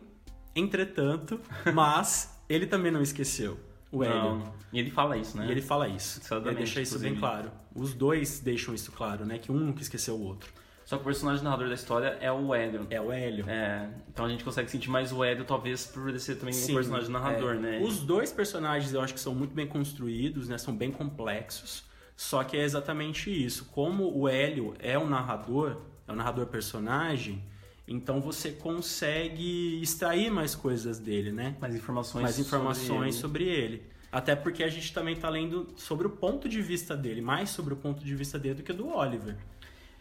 entretanto, 0.55 1.40
mas 1.74 2.38
ele 2.48 2.66
também 2.66 2.90
não 2.90 3.03
esqueceu 3.03 3.59
o 3.90 4.05
Hélio. 4.05 4.42
E 4.72 4.79
ele 4.79 4.90
fala 4.90 5.16
isso, 5.16 5.37
né? 5.37 5.46
E 5.46 5.51
ele 5.51 5.62
fala 5.62 5.88
isso. 5.88 6.20
Ele 6.35 6.55
deixa 6.55 6.81
isso 6.81 6.98
bem 6.98 7.14
claro. 7.14 7.51
Os 7.74 7.94
dois 7.94 8.40
deixam 8.40 8.74
isso 8.74 8.92
claro, 8.92 9.24
né? 9.24 9.38
Que 9.38 9.51
um 9.51 9.57
nunca 9.57 9.81
esqueceu 9.81 10.14
o 10.14 10.22
outro. 10.22 10.53
Só 10.85 10.96
que 10.96 11.03
o 11.03 11.05
personagem 11.05 11.44
narrador 11.44 11.68
da 11.68 11.74
história 11.74 12.16
é 12.18 12.33
o 12.33 12.55
Hélio. 12.55 12.87
É 12.88 12.98
o 12.98 13.12
Hélio. 13.12 13.44
É, 13.46 13.90
então 14.09 14.24
a 14.24 14.29
gente 14.29 14.42
consegue 14.42 14.70
sentir 14.70 14.88
mais 14.88 15.12
o 15.12 15.22
Hélio, 15.22 15.44
talvez 15.44 15.87
por 15.87 16.09
ele 16.09 16.18
ser 16.18 16.37
também 16.37 16.55
Sim, 16.55 16.72
um 16.72 16.77
personagem 16.77 17.11
narrador, 17.11 17.57
é. 17.57 17.59
né? 17.59 17.81
Os 17.83 18.01
dois 18.01 18.33
personagens 18.33 18.94
eu 18.94 19.03
acho 19.03 19.12
que 19.12 19.20
são 19.20 19.35
muito 19.35 19.55
bem 19.55 19.66
construídos, 19.66 20.48
né? 20.48 20.57
São 20.57 20.74
bem 20.74 20.90
complexos. 20.90 21.85
Só 22.16 22.42
que 22.42 22.57
é 22.57 22.62
exatamente 22.64 23.31
isso. 23.31 23.66
Como 23.66 24.18
o 24.18 24.27
Hélio 24.27 24.74
é 24.79 24.98
o 24.98 25.07
narrador, 25.07 25.77
é 26.07 26.12
o 26.12 26.16
narrador 26.16 26.46
personagem, 26.46 27.44
então 27.88 28.20
você 28.20 28.53
consegue 28.53 29.81
extrair 29.81 30.31
mais 30.31 30.55
coisas 30.55 30.98
dele, 30.98 31.33
né? 31.33 31.57
Mais 31.59 31.74
informações, 31.74 32.22
mais 32.22 32.38
informações 32.38 33.14
sobre 33.14 33.44
ele. 33.44 33.53
sobre 33.53 33.81
ele. 33.81 33.98
Até 34.12 34.37
porque 34.37 34.62
a 34.62 34.68
gente 34.68 34.92
também 34.92 35.14
está 35.14 35.29
lendo 35.29 35.68
sobre 35.77 36.07
o 36.07 36.11
ponto 36.11 36.48
de 36.48 36.61
vista 36.62 36.96
dele, 36.96 37.20
mais 37.20 37.51
sobre 37.51 37.72
o 37.74 37.77
ponto 37.77 38.05
de 38.05 38.14
vista 38.14 38.38
dele 38.38 38.57
do 38.57 38.62
que 38.62 38.72
do 38.72 38.88
Oliver. 38.88 39.37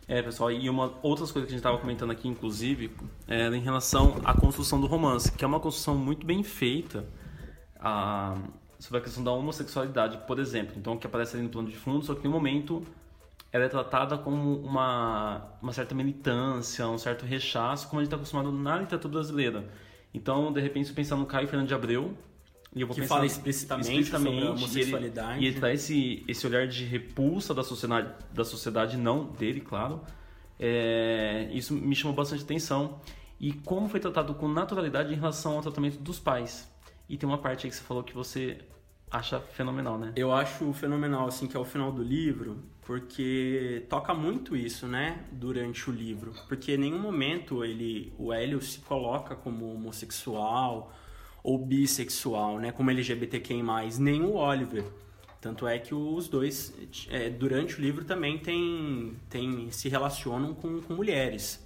É, 0.08 0.22
pessoal, 0.22 0.52
e 0.52 0.70
uma 0.70 0.94
outras 1.02 1.32
coisas 1.32 1.48
que 1.48 1.54
a 1.54 1.58
gente 1.58 1.60
estava 1.60 1.78
comentando 1.78 2.12
aqui, 2.12 2.28
inclusive, 2.28 2.92
é 3.28 3.48
em 3.48 3.60
relação 3.60 4.22
à 4.24 4.34
construção 4.34 4.80
do 4.80 4.88
romance, 4.88 5.32
que 5.32 5.44
é 5.44 5.48
uma 5.48 5.60
construção 5.60 5.98
muito 5.98 6.26
bem 6.26 6.44
feita 6.44 7.06
a, 7.78 8.38
sobre 8.80 9.00
a 9.00 9.02
questão 9.02 9.22
da 9.22 9.32
homossexualidade, 9.32 10.20
por 10.26 10.40
exemplo. 10.40 10.76
Então, 10.78 10.98
que 10.98 11.06
aparece 11.06 11.36
ali 11.36 11.44
no 11.44 11.50
plano 11.50 11.70
de 11.70 11.76
fundo, 11.76 12.06
só 12.06 12.16
que 12.16 12.24
no 12.24 12.32
momento 12.32 12.86
ela 13.52 13.66
é 13.66 13.70
tratada 13.70 14.18
como 14.18 14.60
uma, 14.60 15.58
uma 15.62 15.74
certa 15.74 15.96
militância, 15.96 16.88
um 16.88 16.98
certo 16.98 17.26
rechaço, 17.26 17.88
como 17.88 18.00
a 18.00 18.04
gente 18.04 18.08
está 18.08 18.18
acostumado 18.18 18.52
na 18.52 18.78
literatura 18.78 19.14
brasileira. 19.14 19.66
Então, 20.14 20.52
de 20.52 20.62
repente, 20.62 20.88
se 20.88 20.94
pensar 20.94 21.16
no 21.16 21.26
Caio 21.26 21.48
Fernando 21.48 21.68
de 21.68 21.74
Abreu, 21.74 22.16
e 22.76 22.82
eu 22.82 22.88
vou 22.88 22.96
que 22.96 23.08
fala 23.08 23.26
explicitamente, 23.26 23.90
explicitamente 23.90 24.40
sobre 24.40 24.48
a 24.48 24.52
homossexualidade. 24.52 25.32
E 25.32 25.38
ele, 25.38 25.46
e 25.46 25.48
ele 25.48 25.60
traz 25.60 25.84
esse, 25.84 26.24
esse 26.28 26.46
olhar 26.46 26.68
de 26.68 26.84
repulsa 26.84 27.54
da 27.54 27.64
sociedade, 27.64 28.14
da 28.34 28.44
sociedade, 28.44 28.98
não 28.98 29.26
dele, 29.26 29.62
claro. 29.62 30.02
É, 30.60 31.50
isso 31.52 31.74
me 31.74 31.96
chamou 31.96 32.16
bastante 32.16 32.44
atenção. 32.44 33.00
E 33.40 33.54
como 33.54 33.88
foi 33.88 34.00
tratado 34.00 34.34
com 34.34 34.48
naturalidade 34.48 35.14
em 35.14 35.16
relação 35.16 35.56
ao 35.56 35.62
tratamento 35.62 36.00
dos 36.00 36.20
pais. 36.20 36.70
E 37.08 37.18
tem 37.18 37.28
uma 37.28 37.38
parte 37.38 37.66
aí 37.66 37.72
que 37.72 37.78
você 37.78 37.84
falou 37.84 38.04
que 38.04 38.14
você 38.14 38.60
acha 39.10 39.40
fenomenal, 39.40 39.98
né? 39.98 40.14
Eu 40.16 40.32
acho 40.32 40.72
fenomenal, 40.74 41.28
assim, 41.28 41.48
que 41.48 41.56
é 41.56 41.60
o 41.60 41.66
final 41.66 41.92
do 41.92 42.04
livro, 42.04 42.58
porque 42.82 43.86
toca 43.90 44.14
muito 44.14 44.56
isso, 44.56 44.88
né, 44.88 45.26
durante 45.32 45.90
o 45.90 45.94
livro. 45.94 46.34
Porque 46.48 46.74
em 46.74 46.78
nenhum 46.78 47.00
momento 47.00 47.64
ele, 47.64 48.14
o 48.18 48.34
Hélio 48.34 48.62
se 48.62 48.80
coloca 48.80 49.36
como 49.36 49.74
homossexual 49.74 50.94
ou 51.44 51.58
bissexual, 51.58 52.60
né, 52.60 52.72
como 52.72 52.90
LGBTQI+, 52.92 53.64
nem 54.00 54.22
o 54.22 54.36
Oliver. 54.36 54.86
Tanto 55.40 55.68
é 55.68 55.78
que 55.78 55.94
os 55.94 56.28
dois, 56.28 56.74
é, 57.10 57.30
durante 57.30 57.78
o 57.78 57.82
livro, 57.82 58.04
também 58.04 58.38
tem, 58.38 59.16
tem, 59.30 59.72
se 59.72 59.88
relacionam 59.88 60.54
com, 60.54 60.82
com 60.82 60.94
mulheres. 60.94 61.66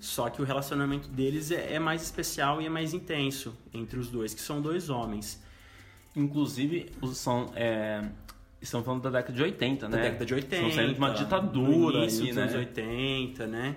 Só 0.00 0.30
que 0.30 0.40
o 0.40 0.44
relacionamento 0.44 1.08
deles 1.08 1.50
é, 1.50 1.74
é, 1.74 1.78
mais 1.78 2.02
especial 2.02 2.62
e 2.62 2.66
é 2.66 2.70
mais 2.70 2.94
intenso 2.94 3.54
entre 3.74 3.98
os 3.98 4.08
dois, 4.08 4.32
que 4.32 4.40
são 4.40 4.62
dois 4.62 4.88
homens. 4.88 5.42
Inclusive, 6.16 6.90
são, 7.14 7.52
é, 7.54 8.04
estão 8.60 8.82
falando 8.82 9.02
da 9.02 9.10
década 9.10 9.32
de 9.32 9.42
80, 9.42 9.88
né? 9.88 9.96
Da 9.96 10.02
década 10.02 10.26
de 10.26 10.34
80. 10.34 10.56
Estão 10.56 10.70
saindo 10.72 10.92
de 10.92 10.98
uma 10.98 11.10
ditadura. 11.10 11.98
No 11.98 12.02
início 12.02 12.26
dos 12.26 12.36
né? 12.36 12.42
anos 12.42 12.54
80, 12.54 13.46
né? 13.46 13.76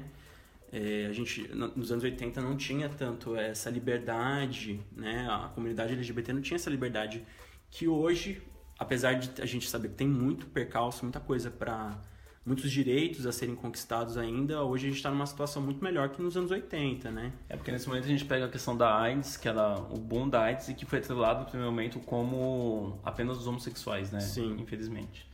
É, 0.71 1.05
a 1.07 1.13
gente, 1.13 1.47
nos 1.53 1.91
anos 1.91 2.03
80 2.03 2.41
não 2.41 2.57
tinha 2.57 2.89
tanto 2.89 3.35
essa 3.35 3.69
liberdade, 3.69 4.79
né? 4.95 5.27
A 5.29 5.49
comunidade 5.49 5.93
LGBT 5.93 6.33
não 6.33 6.41
tinha 6.41 6.55
essa 6.55 6.69
liberdade 6.69 7.23
que 7.69 7.87
hoje 7.87 8.41
apesar 8.77 9.13
de 9.13 9.41
a 9.41 9.45
gente 9.45 9.69
saber 9.69 9.89
que 9.89 9.95
tem 9.95 10.07
muito 10.07 10.45
percalço, 10.47 11.03
muita 11.03 11.19
coisa 11.19 11.49
para 11.49 11.97
muitos 12.45 12.71
direitos 12.71 13.25
a 13.25 13.31
serem 13.31 13.55
conquistados 13.55 14.17
ainda, 14.17 14.63
hoje 14.63 14.85
a 14.85 14.89
gente 14.89 14.97
está 14.97 15.09
numa 15.09 15.25
situação 15.25 15.61
muito 15.61 15.83
melhor 15.83 16.09
que 16.09 16.21
nos 16.21 16.35
anos 16.35 16.51
80, 16.51 17.09
né? 17.09 17.31
É 17.47 17.55
porque 17.55 17.71
nesse 17.71 17.87
momento 17.87 18.03
a 18.03 18.07
gente 18.07 18.25
pega 18.25 18.45
a 18.45 18.49
questão 18.49 18.75
da 18.75 18.99
AIDS, 18.99 19.37
que 19.37 19.47
era 19.47 19.77
o 19.77 19.97
boom 19.97 20.27
da 20.27 20.41
AIDS 20.41 20.69
e 20.69 20.73
que 20.73 20.85
foi 20.85 20.99
atrelado 20.99 21.41
no 21.41 21.45
primeiro 21.45 21.71
momento 21.71 21.99
como 22.01 22.99
apenas 23.03 23.37
os 23.37 23.47
homossexuais, 23.47 24.11
né? 24.11 24.19
Sim. 24.19 24.57
Infelizmente. 24.59 25.29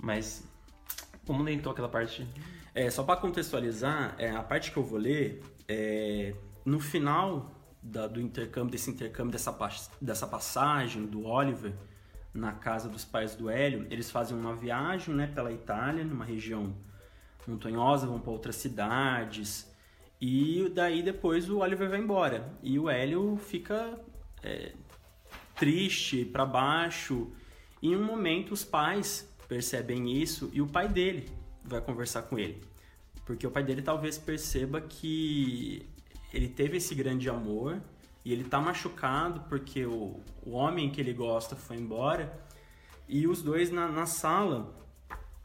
Mas 0.00 0.46
como 1.26 1.42
nem 1.42 1.56
entrou 1.56 1.72
aquela 1.72 1.88
parte? 1.88 2.26
É, 2.74 2.90
só 2.90 3.02
para 3.02 3.20
contextualizar, 3.20 4.14
é, 4.18 4.30
a 4.30 4.42
parte 4.42 4.70
que 4.70 4.76
eu 4.76 4.82
vou 4.82 4.98
ler, 4.98 5.42
é, 5.66 6.34
no 6.64 6.78
final 6.78 7.54
da, 7.82 8.06
do 8.06 8.20
intercâmbio, 8.20 8.72
desse 8.72 8.90
intercâmbio, 8.90 9.32
dessa, 9.32 9.56
dessa 10.00 10.26
passagem 10.26 11.06
do 11.06 11.24
Oliver, 11.24 11.72
na 12.34 12.52
casa 12.52 12.88
dos 12.88 13.04
pais 13.04 13.36
do 13.36 13.48
Hélio, 13.48 13.86
eles 13.90 14.10
fazem 14.10 14.36
uma 14.36 14.54
viagem 14.54 15.14
né, 15.14 15.28
pela 15.28 15.52
Itália, 15.52 16.04
numa 16.04 16.24
região 16.24 16.74
montanhosa, 17.46 18.06
vão 18.06 18.18
para 18.18 18.32
outras 18.32 18.56
cidades. 18.56 19.72
E 20.20 20.68
daí 20.74 21.02
depois 21.02 21.48
o 21.48 21.58
Oliver 21.58 21.88
vai 21.88 22.00
embora. 22.00 22.52
E 22.62 22.78
o 22.78 22.90
Hélio 22.90 23.36
fica 23.36 23.98
é, 24.42 24.72
triste, 25.54 26.24
para 26.24 26.44
baixo. 26.44 27.30
E 27.80 27.88
em 27.88 27.96
um 27.96 28.04
momento 28.04 28.52
os 28.52 28.64
pais 28.64 29.30
percebem 29.48 30.10
isso 30.10 30.50
e 30.52 30.60
o 30.60 30.66
pai 30.66 30.88
dele 30.88 31.30
vai 31.62 31.80
conversar 31.80 32.22
com 32.22 32.38
ele. 32.38 32.62
Porque 33.24 33.46
o 33.46 33.50
pai 33.50 33.62
dele 33.62 33.82
talvez 33.82 34.18
perceba 34.18 34.80
que 34.80 35.86
ele 36.32 36.48
teve 36.48 36.78
esse 36.78 36.94
grande 36.94 37.28
amor 37.28 37.80
e 38.24 38.32
ele 38.32 38.44
tá 38.44 38.58
machucado 38.58 39.40
porque 39.48 39.84
o, 39.84 40.20
o 40.42 40.52
homem 40.52 40.90
que 40.90 41.00
ele 41.00 41.12
gosta 41.12 41.54
foi 41.54 41.76
embora. 41.76 42.42
E 43.06 43.26
os 43.26 43.42
dois 43.42 43.70
na, 43.70 43.86
na 43.86 44.06
sala 44.06 44.74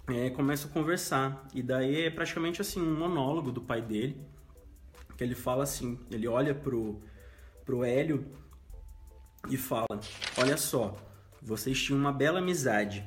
é, 0.08 0.30
começam 0.30 0.70
a 0.70 0.74
conversar. 0.74 1.46
E 1.54 1.62
daí 1.62 2.06
é 2.06 2.10
praticamente 2.10 2.62
assim 2.62 2.82
um 2.82 2.98
monólogo 2.98 3.52
do 3.52 3.60
pai 3.60 3.82
dele. 3.82 4.26
Que 5.18 5.24
ele 5.26 5.36
fala 5.36 5.64
assim, 5.64 6.00
ele 6.10 6.26
olha 6.26 6.56
pro, 6.56 7.02
pro 7.66 7.84
Hélio 7.84 8.26
e 9.50 9.58
fala: 9.58 10.00
Olha 10.38 10.56
só, 10.56 10.96
vocês 11.42 11.82
tinham 11.82 12.00
uma 12.00 12.14
bela 12.14 12.40
amizade. 12.40 13.06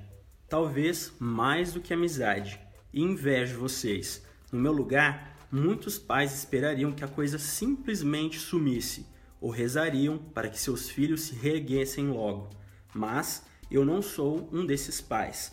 Talvez 0.51 1.15
mais 1.19 1.73
do 1.73 1.81
que 1.81 1.95
amizade. 1.95 2.61
E 2.93 3.01
invejo 3.01 3.59
vocês. 3.59 4.23
No 4.53 4.61
meu 4.61 4.73
lugar, 4.73 5.35
muitos 5.51 5.99
pais 5.99 6.35
esperariam 6.35 6.93
que 6.93 7.03
a 7.03 7.09
coisa 7.09 7.39
simplesmente 7.39 8.39
sumisse 8.39 9.11
ou 9.43 9.51
rezariam 9.51 10.19
para 10.19 10.49
que 10.49 10.59
seus 10.59 10.89
filhos 10.89 11.23
se 11.23 11.35
reerguessem 11.35 12.07
logo. 12.07 12.49
Mas 12.95 13.45
eu 13.69 13.85
não 13.85 14.01
sou 14.01 14.49
um 14.53 14.65
desses 14.65 15.01
pais. 15.01 15.53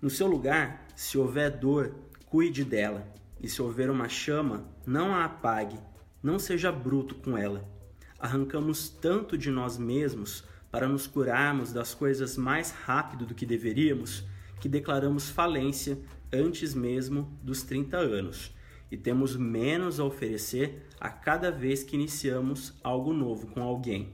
No 0.00 0.08
seu 0.08 0.26
lugar, 0.26 0.88
se 0.96 1.18
houver 1.18 1.50
dor, 1.50 1.94
cuide 2.24 2.64
dela, 2.64 3.06
e 3.38 3.48
se 3.48 3.60
houver 3.60 3.90
uma 3.90 4.08
chama, 4.08 4.64
não 4.86 5.14
a 5.14 5.26
apague, 5.26 5.78
não 6.22 6.38
seja 6.38 6.72
bruto 6.72 7.14
com 7.16 7.36
ela. 7.36 7.68
Arrancamos 8.18 8.88
tanto 8.88 9.36
de 9.36 9.50
nós 9.50 9.76
mesmos 9.76 10.44
para 10.70 10.88
nos 10.88 11.06
curarmos 11.06 11.70
das 11.70 11.92
coisas 11.92 12.38
mais 12.38 12.70
rápido 12.70 13.26
do 13.26 13.34
que 13.34 13.44
deveríamos, 13.44 14.24
que 14.58 14.70
declaramos 14.70 15.28
falência 15.28 15.98
antes 16.32 16.74
mesmo 16.74 17.38
dos 17.42 17.62
30 17.62 17.98
anos 17.98 18.54
e 18.92 18.96
temos 18.98 19.34
menos 19.34 19.98
a 19.98 20.04
oferecer 20.04 20.86
a 21.00 21.08
cada 21.08 21.50
vez 21.50 21.82
que 21.82 21.96
iniciamos 21.96 22.74
algo 22.84 23.14
novo 23.14 23.46
com 23.46 23.62
alguém. 23.62 24.12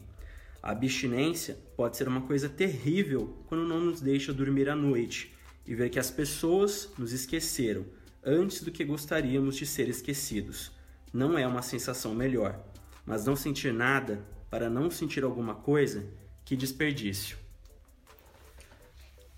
A 0.62 0.70
abstinência 0.70 1.58
pode 1.76 1.96
ser 1.96 2.06
uma 2.06 2.20
coisa 2.20 2.48
terrível 2.48 3.36
quando 3.48 3.66
não 3.66 3.80
nos 3.80 4.00
deixa 4.00 4.32
dormir 4.32 4.68
à 4.68 4.76
noite 4.76 5.34
e 5.66 5.74
ver 5.74 5.90
que 5.90 5.98
as 5.98 6.12
pessoas 6.12 6.92
nos 6.96 7.12
esqueceram 7.12 7.86
antes 8.24 8.62
do 8.62 8.70
que 8.70 8.84
gostaríamos 8.84 9.56
de 9.56 9.66
ser 9.66 9.88
esquecidos. 9.88 10.70
Não 11.12 11.36
é 11.36 11.44
uma 11.44 11.60
sensação 11.60 12.14
melhor, 12.14 12.64
mas 13.04 13.26
não 13.26 13.34
sentir 13.34 13.72
nada 13.72 14.24
para 14.48 14.70
não 14.70 14.92
sentir 14.92 15.24
alguma 15.24 15.56
coisa, 15.56 16.06
que 16.44 16.54
desperdício. 16.54 17.36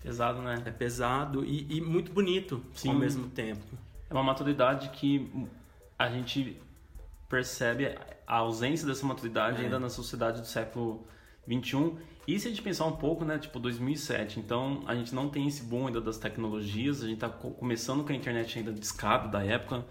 Pesado, 0.03 0.39
né? 0.43 0.61
É 0.67 0.71
pesado 0.71 1.43
e, 1.43 1.65
e 1.67 1.81
muito 1.81 2.11
bonito 2.11 2.63
Sim. 2.75 2.89
ao 2.89 2.95
mesmo 2.95 3.27
tempo 3.27 3.90
é 4.11 4.17
uma 4.17 4.23
maturidade 4.23 4.89
que 4.89 5.31
a 5.97 6.09
gente 6.09 6.61
percebe 7.29 7.97
a 8.27 8.37
ausência 8.37 8.85
dessa 8.85 9.05
maturidade 9.05 9.61
é. 9.61 9.65
ainda 9.65 9.79
na 9.79 9.89
sociedade 9.89 10.41
do 10.41 10.47
século 10.47 11.07
21 11.47 11.97
e 12.27 12.39
se 12.39 12.47
a 12.47 12.51
gente 12.51 12.61
pensar 12.61 12.85
um 12.85 12.95
pouco, 12.95 13.25
né, 13.25 13.39
tipo 13.39 13.59
2007, 13.59 14.39
então 14.39 14.83
a 14.85 14.95
gente 14.95 15.13
não 15.13 15.27
tem 15.27 15.47
esse 15.47 15.63
boom 15.63 15.87
ainda 15.87 15.99
das 15.99 16.17
tecnologias, 16.17 17.03
a 17.03 17.07
gente 17.07 17.15
está 17.15 17.29
começando 17.29 18.03
com 18.03 18.11
a 18.11 18.15
internet 18.15 18.59
ainda 18.59 18.71
descado 18.71 19.31
da 19.31 19.43
época, 19.43 19.83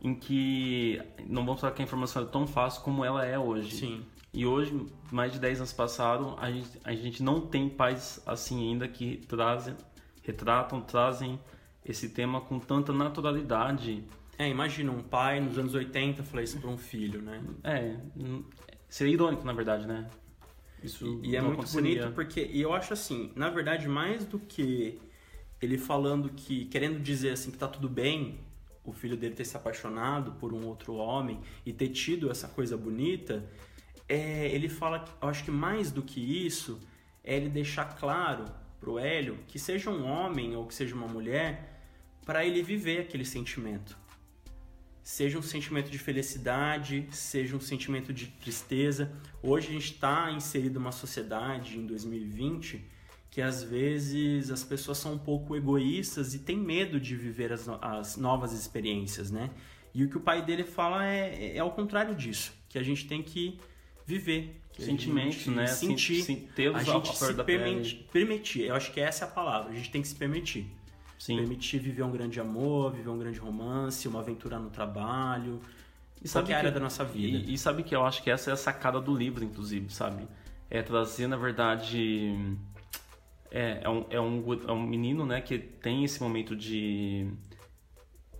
em 0.00 0.14
que 0.14 1.00
não 1.26 1.44
vamos 1.44 1.60
falar 1.60 1.74
que 1.74 1.82
a 1.82 1.84
informação 1.84 2.22
é 2.22 2.26
tão 2.26 2.46
fácil 2.46 2.82
como 2.82 3.04
ela 3.04 3.24
é 3.24 3.38
hoje. 3.38 3.76
Sim. 3.76 4.06
E 4.32 4.46
hoje, 4.46 4.86
mais 5.12 5.32
de 5.32 5.38
10 5.38 5.58
anos 5.58 5.72
passaram, 5.72 6.36
a 6.38 6.50
gente, 6.50 6.80
a 6.82 6.94
gente 6.94 7.22
não 7.22 7.40
tem 7.42 7.68
pais 7.68 8.22
assim 8.24 8.70
ainda 8.70 8.88
que 8.88 9.18
trazem, 9.28 9.76
retratam, 10.22 10.80
trazem 10.80 11.38
esse 11.90 12.08
tema 12.08 12.40
com 12.40 12.58
tanta 12.58 12.92
naturalidade. 12.92 14.04
É, 14.38 14.48
imagina 14.48 14.90
um 14.90 15.02
pai 15.02 15.40
nos 15.40 15.58
anos 15.58 15.74
80 15.74 16.22
falar 16.22 16.42
isso 16.42 16.58
para 16.58 16.70
um 16.70 16.78
filho, 16.78 17.20
né? 17.20 17.42
É, 17.62 17.96
seria 18.88 19.12
irônico, 19.12 19.44
na 19.44 19.52
verdade, 19.52 19.86
né? 19.86 20.08
Isso 20.82 21.20
e, 21.22 21.30
e 21.30 21.36
é 21.36 21.42
muito 21.42 21.70
bonito 21.70 22.10
porque 22.12 22.48
e 22.50 22.60
eu 22.60 22.72
acho 22.72 22.92
assim, 22.92 23.32
na 23.36 23.50
verdade, 23.50 23.86
mais 23.86 24.24
do 24.24 24.38
que 24.38 24.98
ele 25.60 25.76
falando 25.76 26.30
que 26.30 26.64
querendo 26.66 27.00
dizer 27.00 27.32
assim 27.32 27.50
que 27.50 27.58
tá 27.58 27.68
tudo 27.68 27.88
bem, 27.88 28.40
o 28.84 28.92
filho 28.92 29.16
dele 29.16 29.34
ter 29.34 29.44
se 29.44 29.56
apaixonado 29.56 30.32
por 30.32 30.52
um 30.52 30.66
outro 30.66 30.94
homem 30.94 31.40
e 31.66 31.72
ter 31.72 31.88
tido 31.88 32.30
essa 32.30 32.48
coisa 32.48 32.76
bonita, 32.76 33.44
é, 34.08 34.48
ele 34.48 34.68
fala, 34.68 35.04
eu 35.20 35.28
acho 35.28 35.44
que 35.44 35.50
mais 35.50 35.92
do 35.92 36.02
que 36.02 36.20
isso, 36.20 36.80
é 37.22 37.36
ele 37.36 37.48
deixar 37.48 37.96
claro 37.96 38.46
pro 38.80 38.98
Hélio 38.98 39.38
que 39.46 39.58
seja 39.58 39.90
um 39.90 40.04
homem 40.04 40.56
ou 40.56 40.66
que 40.66 40.74
seja 40.74 40.94
uma 40.94 41.06
mulher, 41.06 41.69
para 42.30 42.46
ele 42.46 42.62
viver 42.62 43.00
aquele 43.00 43.24
sentimento. 43.24 43.98
Seja 45.02 45.36
um 45.36 45.42
sentimento 45.42 45.90
de 45.90 45.98
felicidade, 45.98 47.08
seja 47.10 47.56
um 47.56 47.60
sentimento 47.60 48.12
de 48.12 48.28
tristeza. 48.28 49.10
Hoje 49.42 49.66
a 49.66 49.72
gente 49.72 49.94
está 49.94 50.30
inserido 50.30 50.78
numa 50.78 50.92
sociedade 50.92 51.76
em 51.76 51.84
2020 51.84 52.86
que 53.32 53.42
às 53.42 53.64
vezes 53.64 54.48
as 54.48 54.62
pessoas 54.62 54.98
são 54.98 55.14
um 55.14 55.18
pouco 55.18 55.56
egoístas 55.56 56.32
e 56.32 56.38
têm 56.38 56.56
medo 56.56 57.00
de 57.00 57.16
viver 57.16 57.52
as, 57.52 57.68
as 57.68 58.16
novas 58.16 58.52
experiências, 58.52 59.32
né? 59.32 59.50
E 59.92 60.04
o 60.04 60.08
que 60.08 60.16
o 60.16 60.20
pai 60.20 60.40
dele 60.44 60.62
fala 60.62 61.04
é, 61.04 61.34
é, 61.34 61.56
é 61.56 61.58
ao 61.58 61.72
contrário 61.72 62.14
disso, 62.14 62.52
que 62.68 62.78
a 62.78 62.82
gente 62.84 63.08
tem 63.08 63.24
que 63.24 63.58
viver. 64.06 64.56
Sentimentos, 64.78 65.48
né? 65.48 65.66
Sentir. 65.66 66.22
Sim, 66.22 66.48
ter 66.54 66.72
a 66.74 66.82
gente 66.82 67.16
se 67.16 67.34
permitir, 67.42 68.08
permitir. 68.12 68.62
Eu 68.66 68.76
acho 68.76 68.92
que 68.92 69.00
essa 69.00 69.24
é 69.24 69.28
a 69.28 69.30
palavra. 69.30 69.72
A 69.72 69.74
gente 69.74 69.90
tem 69.90 70.00
que 70.00 70.06
se 70.06 70.14
permitir. 70.14 70.78
Sim. 71.20 71.36
Permitir 71.36 71.78
viver 71.78 72.02
um 72.02 72.10
grande 72.10 72.40
amor, 72.40 72.92
viver 72.92 73.10
um 73.10 73.18
grande 73.18 73.38
romance, 73.38 74.08
uma 74.08 74.20
aventura 74.20 74.58
no 74.58 74.70
trabalho. 74.70 75.60
E 76.24 76.26
sabe 76.26 76.46
que 76.46 76.54
área 76.54 76.72
da 76.72 76.80
nossa 76.80 77.04
vida. 77.04 77.36
E, 77.36 77.52
e, 77.52 77.58
sabe 77.58 77.82
que 77.82 77.94
eu 77.94 78.02
acho 78.06 78.22
que 78.22 78.30
essa 78.30 78.48
é 78.48 78.54
a 78.54 78.56
sacada 78.56 78.98
do 78.98 79.14
livro, 79.14 79.44
inclusive, 79.44 79.92
sabe? 79.92 80.26
É 80.70 80.80
trazer, 80.82 81.26
na 81.26 81.36
verdade. 81.36 82.34
É, 83.50 83.80
é, 83.82 83.88
um, 83.90 84.06
é, 84.08 84.18
um, 84.18 84.60
é 84.66 84.72
um 84.72 84.80
menino, 84.80 85.26
né, 85.26 85.42
que 85.42 85.58
tem 85.58 86.04
esse 86.04 86.22
momento 86.22 86.56
de, 86.56 87.30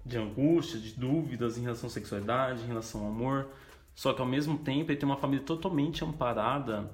de 0.07 0.17
angústia, 0.17 0.81
de 0.81 0.95
dúvidas 0.95 1.59
em 1.59 1.63
relação 1.63 1.89
à 1.89 1.91
sexualidade, 1.91 2.63
em 2.63 2.67
relação 2.67 3.03
ao 3.03 3.09
amor 3.09 3.51
só 4.01 4.15
que 4.15 4.21
ao 4.23 4.27
mesmo 4.27 4.57
tempo 4.57 4.91
ele 4.91 4.99
tem 4.99 5.07
uma 5.07 5.19
família 5.19 5.45
totalmente 5.45 6.03
amparada 6.03 6.91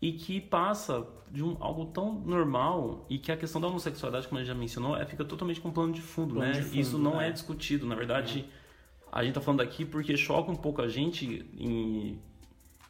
e 0.00 0.12
que 0.12 0.40
passa 0.40 1.06
de 1.30 1.44
um, 1.44 1.56
algo 1.60 1.86
tão 1.86 2.12
normal 2.12 3.04
e 3.08 3.18
que 3.18 3.30
a 3.30 3.36
questão 3.36 3.60
da 3.60 3.68
homossexualidade, 3.68 4.26
como 4.26 4.38
a 4.38 4.42
gente 4.42 4.52
já 4.52 4.58
mencionou, 4.58 4.96
é, 4.96 5.04
fica 5.04 5.24
totalmente 5.24 5.60
com 5.60 5.70
plano 5.70 5.92
de 5.92 6.00
fundo, 6.00 6.34
plano 6.34 6.52
né? 6.52 6.58
De 6.58 6.64
fundo, 6.64 6.80
Isso 6.80 6.98
não 6.98 7.20
é. 7.20 7.28
é. 7.28 7.30
discutido. 7.30 7.86
Na 7.86 7.94
verdade, 7.94 8.46
é. 8.48 9.04
a 9.12 9.22
gente 9.22 9.34
tá 9.34 9.40
falando 9.40 9.60
aqui 9.60 9.84
porque 9.84 10.16
choca 10.16 10.50
um 10.50 10.56
pouco 10.56 10.80
a 10.80 10.88
gente 10.88 11.46
em, 11.56 12.18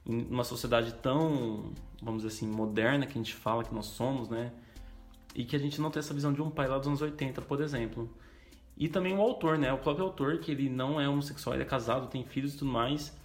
em 0.06 0.26
uma 0.30 0.44
sociedade 0.44 0.94
tão, 0.94 1.72
vamos 2.00 2.22
dizer 2.22 2.34
assim, 2.34 2.46
moderna 2.46 3.06
que 3.06 3.12
a 3.12 3.22
gente 3.22 3.34
fala 3.34 3.64
que 3.64 3.74
nós 3.74 3.86
somos, 3.86 4.28
né? 4.28 4.52
E 5.34 5.44
que 5.44 5.54
a 5.54 5.58
gente 5.58 5.80
não 5.80 5.90
tem 5.90 6.00
essa 6.00 6.14
visão 6.14 6.32
de 6.32 6.40
um 6.40 6.50
pai 6.50 6.68
lá 6.68 6.78
dos 6.78 6.86
anos 6.86 7.02
80, 7.02 7.42
por 7.42 7.60
exemplo. 7.60 8.08
E 8.76 8.88
também 8.88 9.14
o 9.14 9.20
autor, 9.20 9.58
né? 9.58 9.72
O 9.72 9.78
próprio 9.78 10.06
autor, 10.06 10.38
que 10.38 10.50
ele 10.52 10.68
não 10.68 11.00
é 11.00 11.08
homossexual, 11.08 11.54
ele 11.54 11.64
é 11.64 11.66
casado, 11.66 12.06
tem 12.06 12.24
filhos 12.24 12.54
e 12.54 12.58
tudo 12.58 12.70
mais 12.70 13.18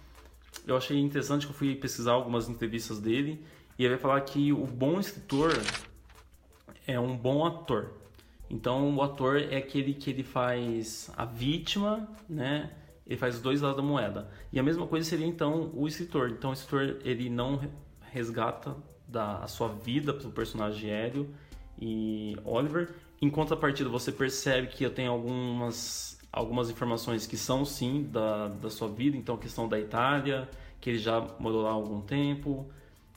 eu 0.66 0.76
achei 0.76 0.98
interessante 0.98 1.46
que 1.46 1.52
eu 1.52 1.56
fui 1.56 1.74
pesquisar 1.74 2.12
algumas 2.12 2.48
entrevistas 2.48 3.00
dele 3.00 3.44
e 3.78 3.84
ele 3.84 3.94
vai 3.94 3.98
falar 3.98 4.20
que 4.22 4.52
o 4.52 4.66
bom 4.66 4.98
escritor 4.98 5.52
é 6.86 6.98
um 6.98 7.16
bom 7.16 7.44
ator. 7.44 7.92
Então 8.48 8.94
o 8.96 9.02
ator 9.02 9.36
é 9.36 9.56
aquele 9.56 9.92
que 9.92 10.10
ele 10.10 10.22
faz 10.22 11.10
a 11.16 11.24
vítima, 11.24 12.08
né? 12.28 12.70
Ele 13.06 13.16
faz 13.16 13.36
os 13.36 13.40
dois 13.40 13.60
lados 13.60 13.76
da 13.76 13.82
moeda. 13.82 14.30
E 14.52 14.58
a 14.58 14.62
mesma 14.62 14.86
coisa 14.86 15.08
seria 15.08 15.26
então 15.26 15.70
o 15.74 15.86
escritor. 15.86 16.30
Então 16.30 16.50
o 16.50 16.52
escritor 16.52 16.98
ele 17.04 17.28
não 17.28 17.60
resgata 18.10 18.76
da 19.06 19.38
a 19.38 19.46
sua 19.46 19.68
vida 19.68 20.12
pelo 20.12 20.32
personagem 20.32 20.90
aéreo 20.90 21.28
e 21.78 22.36
Oliver. 22.44 22.94
Em 23.20 23.30
contrapartida, 23.30 23.88
você 23.88 24.12
percebe 24.12 24.68
que 24.68 24.84
eu 24.84 24.90
tenho 24.90 25.10
algumas, 25.10 26.18
algumas 26.32 26.70
informações 26.70 27.26
que 27.26 27.36
são 27.36 27.64
sim 27.64 28.04
da, 28.10 28.48
da 28.48 28.70
sua 28.70 28.88
vida, 28.88 29.16
então 29.16 29.36
a 29.36 29.38
questão 29.38 29.68
da 29.68 29.78
Itália, 29.78 30.48
que 30.80 30.90
ele 30.90 30.98
já 30.98 31.20
morou 31.38 31.62
lá 31.62 31.70
há 31.70 31.72
algum 31.72 32.00
tempo, 32.00 32.70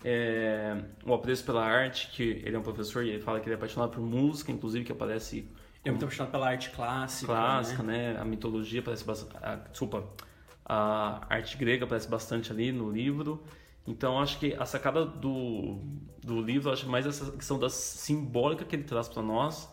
é, 0.04 0.78
o 1.06 1.14
apreço 1.14 1.44
pela 1.44 1.64
arte, 1.64 2.10
que 2.12 2.24
ele 2.24 2.56
é 2.56 2.60
um 2.60 2.64
professor 2.64 3.04
e 3.04 3.10
ele 3.10 3.22
fala 3.22 3.40
que 3.40 3.48
ele 3.48 3.54
é 3.54 3.58
apaixonado 3.58 3.92
por 3.92 4.02
música, 4.02 4.52
inclusive 4.52 4.86
que 4.86 4.92
aparece. 4.92 5.38
Ele 5.38 5.50
é 5.86 5.92
muito 5.92 6.04
apaixonado 6.04 6.32
pela 6.32 6.48
arte 6.48 6.70
clássica. 6.72 7.34
Clássica, 7.34 7.84
né? 7.84 8.14
né? 8.14 8.20
A 8.20 8.26
mitologia 8.26 8.80
aparece 8.80 9.04
bastante. 9.04 9.36
Desculpa, 9.70 10.08
a 10.66 11.26
arte 11.30 11.58
grega 11.58 11.86
aparece 11.86 12.08
bastante 12.08 12.52
ali 12.52 12.72
no 12.72 12.90
livro. 12.90 13.44
Então 13.88 14.20
acho 14.20 14.40
que 14.40 14.54
a 14.54 14.66
sacada 14.66 15.06
do, 15.06 15.80
do 16.22 16.42
livro, 16.42 16.72
acho 16.72 16.88
mais 16.88 17.06
essa 17.06 17.32
questão 17.32 17.58
da 17.58 17.70
simbólica 17.70 18.64
que 18.64 18.76
ele 18.76 18.84
traz 18.84 19.08
para 19.10 19.24
nós 19.24 19.70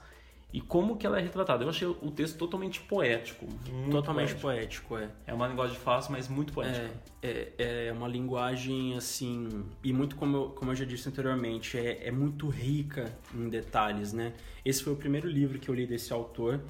e 0.52 0.61
como 0.61 0.96
que 0.96 1.06
ela 1.06 1.18
é 1.18 1.22
retratada. 1.22 1.64
Eu 1.64 1.68
achei 1.68 1.87
o 1.87 2.11
texto 2.11 2.38
totalmente 2.38 2.80
poético. 2.80 3.46
Totalmente 3.90 4.35
poético. 4.37 4.88
poético, 4.88 4.98
é. 4.98 5.11
É 5.26 5.35
uma 5.35 5.46
linguagem 5.48 5.76
fácil, 5.76 6.12
mas 6.12 6.28
muito 6.28 6.52
poética. 6.52 6.90
É, 7.22 7.52
é, 7.59 7.87
é 7.88 7.92
uma 7.92 8.09
linguagem 8.09 8.96
assim, 8.96 9.66
e 9.82 9.92
muito 9.92 10.16
como 10.16 10.37
eu, 10.37 10.48
como 10.50 10.70
eu 10.70 10.74
já 10.74 10.85
disse 10.85 11.09
anteriormente, 11.09 11.76
é, 11.76 12.06
é 12.06 12.11
muito 12.11 12.48
rica 12.48 13.12
em 13.35 13.48
detalhes, 13.48 14.12
né? 14.12 14.35
Esse 14.64 14.82
foi 14.82 14.92
o 14.92 14.96
primeiro 14.96 15.28
livro 15.28 15.59
que 15.59 15.68
eu 15.68 15.74
li 15.74 15.87
desse 15.87 16.12
autor 16.12 16.61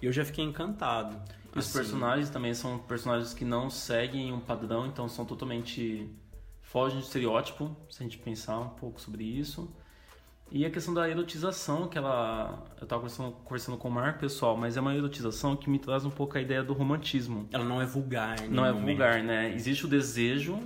e 0.00 0.06
eu 0.06 0.12
já 0.12 0.24
fiquei 0.24 0.44
encantado. 0.44 1.16
E 1.54 1.58
os 1.58 1.66
assim, 1.66 1.78
personagens 1.78 2.30
também 2.30 2.52
são 2.52 2.78
personagens 2.78 3.32
que 3.32 3.44
não 3.44 3.70
seguem 3.70 4.32
um 4.32 4.40
padrão, 4.40 4.86
então 4.86 5.08
são 5.08 5.24
totalmente 5.24 6.10
fogem 6.62 6.98
de 6.98 7.04
estereótipo, 7.04 7.74
se 7.88 8.02
a 8.02 8.04
gente 8.04 8.18
pensar 8.18 8.58
um 8.58 8.70
pouco 8.70 9.00
sobre 9.00 9.24
isso. 9.24 9.72
E 10.50 10.64
a 10.64 10.70
questão 10.70 10.94
da 10.94 11.08
erotização, 11.08 11.88
que 11.88 11.98
ela. 11.98 12.64
Eu 12.78 12.84
estava 12.84 13.02
conversando, 13.02 13.32
conversando 13.32 13.76
com 13.76 13.88
o 13.88 13.90
Marco, 13.90 14.20
pessoal, 14.20 14.56
mas 14.56 14.76
é 14.76 14.80
uma 14.80 14.94
erotização 14.94 15.56
que 15.56 15.68
me 15.68 15.78
traz 15.78 16.04
um 16.04 16.10
pouco 16.10 16.38
a 16.38 16.40
ideia 16.40 16.62
do 16.62 16.72
romantismo. 16.72 17.48
Ela 17.52 17.64
não 17.64 17.82
é 17.82 17.86
vulgar, 17.86 18.40
Não 18.48 18.64
é 18.64 18.72
vulgar, 18.72 19.22
né? 19.24 19.52
Existe 19.52 19.86
o 19.86 19.88
desejo, 19.88 20.60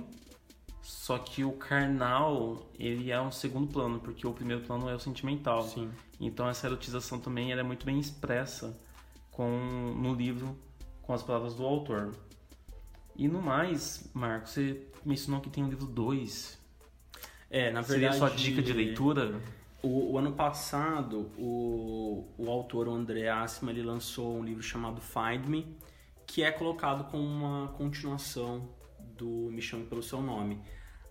só 0.81 1.17
que 1.17 1.43
o 1.43 1.51
carnal, 1.53 2.69
ele 2.77 3.11
é 3.11 3.19
um 3.19 3.31
segundo 3.31 3.71
plano, 3.71 3.99
porque 3.99 4.25
o 4.25 4.33
primeiro 4.33 4.61
plano 4.61 4.87
é 4.87 4.93
o 4.93 4.99
sentimental. 4.99 5.63
Sim. 5.63 5.89
Então 6.19 6.47
essa 6.47 6.67
erotização 6.67 7.19
também 7.19 7.51
ela 7.51 7.61
é 7.61 7.63
muito 7.63 7.85
bem 7.85 7.99
expressa 7.99 8.79
com 9.31 9.49
no 9.97 10.13
livro 10.13 10.55
com 11.01 11.13
as 11.13 11.23
palavras 11.23 11.55
do 11.55 11.65
autor. 11.65 12.13
E 13.15 13.27
no 13.27 13.41
mais, 13.41 14.09
Marco, 14.13 14.47
você 14.47 14.87
mencionou 15.03 15.41
que 15.41 15.49
tem 15.49 15.63
o 15.63 15.67
livro 15.67 15.85
2. 15.85 16.59
É, 17.49 17.71
na 17.71 17.81
verdade. 17.81 17.87
Seria 17.87 18.09
a 18.09 18.13
sua 18.13 18.29
dica 18.29 18.61
de 18.61 18.71
leitura? 18.71 19.41
O, 19.83 20.13
o, 20.13 20.17
ano 20.17 20.33
passado, 20.33 21.31
o, 21.37 22.27
o 22.37 22.49
autor 22.49 22.87
o 22.87 22.91
André 22.91 23.29
Assima, 23.29 23.71
ele 23.71 23.81
lançou 23.81 24.37
um 24.37 24.43
livro 24.43 24.61
chamado 24.61 25.01
Find 25.01 25.47
Me, 25.47 25.75
que 26.27 26.43
é 26.43 26.51
colocado 26.51 27.09
como 27.09 27.23
uma 27.23 27.69
continuação 27.69 28.69
do 29.17 29.49
Me 29.51 29.61
Chame 29.61 29.85
Pelo 29.85 30.03
Seu 30.03 30.21
Nome. 30.21 30.59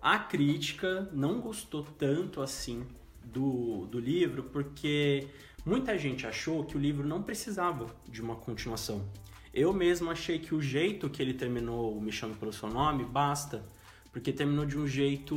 A 0.01 0.17
crítica 0.17 1.09
não 1.11 1.41
gostou 1.41 1.83
tanto 1.83 2.41
assim 2.41 2.87
do, 3.23 3.85
do 3.87 3.99
livro, 3.99 4.43
porque 4.43 5.27
muita 5.65 5.97
gente 5.97 6.25
achou 6.25 6.63
que 6.63 6.75
o 6.75 6.79
livro 6.79 7.05
não 7.05 7.21
precisava 7.21 7.87
de 8.07 8.21
uma 8.21 8.35
continuação. 8.35 9.05
Eu 9.53 9.73
mesmo 9.73 10.09
achei 10.09 10.39
que 10.39 10.55
o 10.55 10.61
jeito 10.61 11.09
que 11.09 11.21
ele 11.21 11.33
terminou 11.33 11.99
Me 11.99 12.11
Chame 12.11 12.35
Pelo 12.35 12.53
Seu 12.53 12.69
Nome 12.69 13.03
basta, 13.03 13.63
porque 14.11 14.31
terminou 14.31 14.65
de 14.65 14.77
um 14.77 14.87
jeito, 14.87 15.35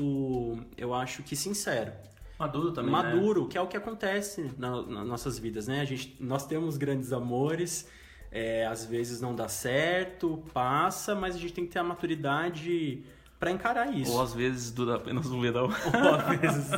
eu 0.76 0.94
acho 0.94 1.22
que 1.24 1.34
sincero. 1.34 1.92
Maduro 2.38 2.72
também, 2.72 2.92
né? 2.92 3.02
Maduro, 3.02 3.42
né? 3.42 3.48
que 3.50 3.58
é 3.58 3.60
o 3.60 3.66
que 3.66 3.76
acontece 3.76 4.50
nas 4.58 5.06
nossas 5.06 5.38
vidas, 5.38 5.68
né? 5.68 5.80
A 5.80 5.84
gente, 5.84 6.16
nós 6.18 6.46
temos 6.46 6.76
grandes 6.76 7.12
amores, 7.12 7.88
é, 8.30 8.66
às 8.66 8.84
vezes 8.84 9.20
não 9.20 9.34
dá 9.34 9.48
certo, 9.48 10.42
passa, 10.52 11.14
mas 11.14 11.36
a 11.36 11.38
gente 11.38 11.52
tem 11.52 11.64
que 11.64 11.72
ter 11.72 11.78
a 11.78 11.84
maturidade 11.84 13.04
para 13.38 13.50
encarar 13.50 13.94
isso. 13.94 14.12
Ou 14.12 14.22
às 14.22 14.32
vezes 14.32 14.70
dura 14.70 14.96
apenas 14.96 15.26
um 15.26 15.40
verão. 15.40 15.64
Ou 15.68 16.14
às 16.14 16.40
vezes 16.40 16.70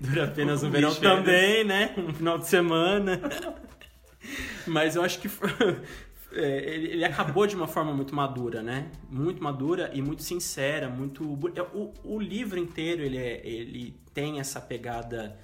dura 0.00 0.24
apenas 0.24 0.62
um 0.62 0.70
verão 0.70 0.94
também, 0.94 1.62
né? 1.62 1.94
Um 1.96 2.12
final 2.12 2.38
de 2.38 2.46
semana. 2.46 3.20
Mas 4.66 4.96
eu 4.96 5.02
acho 5.02 5.20
que 5.20 5.28
é, 6.32 6.74
ele, 6.74 6.88
ele, 6.88 7.04
acabou 7.04 7.46
de 7.46 7.54
uma 7.54 7.66
forma 7.66 7.92
muito 7.92 8.14
madura, 8.14 8.62
né? 8.62 8.90
Muito 9.08 9.42
madura 9.42 9.90
e 9.94 10.02
muito 10.02 10.22
sincera, 10.22 10.88
muito 10.88 11.38
é, 11.54 11.62
o, 11.62 11.92
o 12.04 12.20
livro 12.20 12.58
inteiro 12.58 13.02
ele, 13.02 13.16
é, 13.16 13.46
ele 13.46 13.94
tem 14.12 14.40
essa 14.40 14.60
pegada 14.60 15.38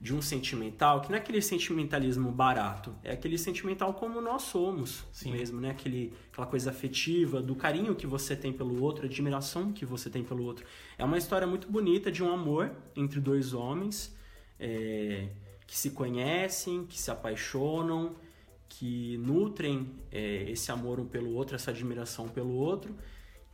de 0.00 0.12
um 0.12 0.20
sentimental 0.20 1.00
que 1.00 1.10
não 1.10 1.16
é 1.16 1.20
aquele 1.20 1.40
sentimentalismo 1.40 2.32
barato, 2.32 2.92
é 3.04 3.12
aquele 3.12 3.38
sentimental 3.38 3.94
como 3.94 4.20
nós 4.20 4.42
somos 4.42 5.04
Sim. 5.12 5.30
mesmo, 5.30 5.60
né? 5.60 5.70
Aquele, 5.70 6.12
aquela 6.32 6.46
coisa 6.46 6.70
afetiva, 6.70 7.40
do 7.40 7.54
carinho 7.54 7.94
que 7.94 8.06
você 8.06 8.34
tem 8.34 8.52
pelo 8.52 8.82
outro, 8.82 9.04
admiração 9.04 9.72
que 9.72 9.86
você 9.86 10.10
tem 10.10 10.24
pelo 10.24 10.44
outro. 10.44 10.66
É 10.98 11.04
uma 11.04 11.18
história 11.18 11.46
muito 11.46 11.70
bonita 11.70 12.10
de 12.10 12.22
um 12.22 12.32
amor 12.32 12.72
entre 12.96 13.20
dois 13.20 13.52
homens 13.54 14.12
é, 14.58 15.28
que 15.66 15.76
se 15.78 15.90
conhecem, 15.90 16.84
que 16.84 17.00
se 17.00 17.10
apaixonam 17.10 18.16
que 18.74 19.18
nutrem 19.18 19.90
é, 20.10 20.50
esse 20.50 20.72
amor 20.72 20.98
um 20.98 21.04
pelo 21.04 21.34
outro, 21.34 21.54
essa 21.54 21.70
admiração 21.70 22.26
pelo 22.26 22.54
outro, 22.54 22.96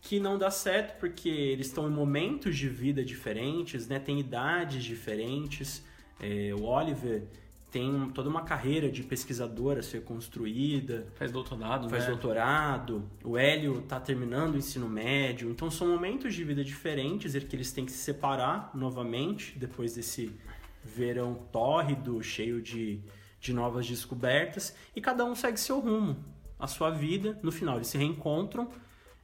que 0.00 0.20
não 0.20 0.38
dá 0.38 0.48
certo 0.48 0.98
porque 1.00 1.28
eles 1.28 1.66
estão 1.66 1.88
em 1.88 1.92
momentos 1.92 2.57
de 2.57 2.68
vida 2.68 3.04
diferentes, 3.04 3.88
né? 3.88 3.98
Tem 3.98 4.20
idades 4.20 4.85
diferentes. 4.85 5.85
É, 6.20 6.54
o 6.54 6.62
Oliver 6.62 7.24
tem 7.68 8.09
toda 8.14 8.28
uma 8.28 8.42
carreira 8.42 8.88
de 8.88 9.02
pesquisador 9.02 9.76
a 9.76 9.83
ser 9.83 10.04
construída. 10.04 11.09
Faz 11.16 11.33
doutorado, 11.33 11.88
Faz 11.88 12.04
né? 12.04 12.11
doutorado. 12.11 13.02
O 13.24 13.37
Hélio 13.37 13.81
está 13.81 13.98
terminando 13.98 14.54
o 14.54 14.59
ensino 14.59 14.88
médio. 14.88 15.50
Então 15.50 15.68
são 15.68 15.88
momentos 15.88 16.33
de 16.33 16.44
vida 16.44 16.62
diferentes 16.62 17.35
que 17.44 17.57
eles 17.57 17.72
têm 17.72 17.85
que 17.85 17.90
se 17.90 17.98
separar 17.98 18.70
novamente 18.72 19.59
depois 19.59 19.96
desse 19.96 20.31
verão 20.85 21.35
tórrido, 21.50 22.22
cheio 22.22 22.62
de 22.62 23.00
de 23.40 23.53
novas 23.53 23.87
descobertas 23.87 24.74
e 24.94 25.01
cada 25.01 25.24
um 25.24 25.35
segue 25.35 25.59
seu 25.59 25.81
rumo, 25.81 26.16
a 26.59 26.66
sua 26.66 26.90
vida. 26.90 27.38
No 27.42 27.53
final, 27.53 27.77
eles 27.77 27.88
se 27.88 27.98
reencontram, 27.98 28.68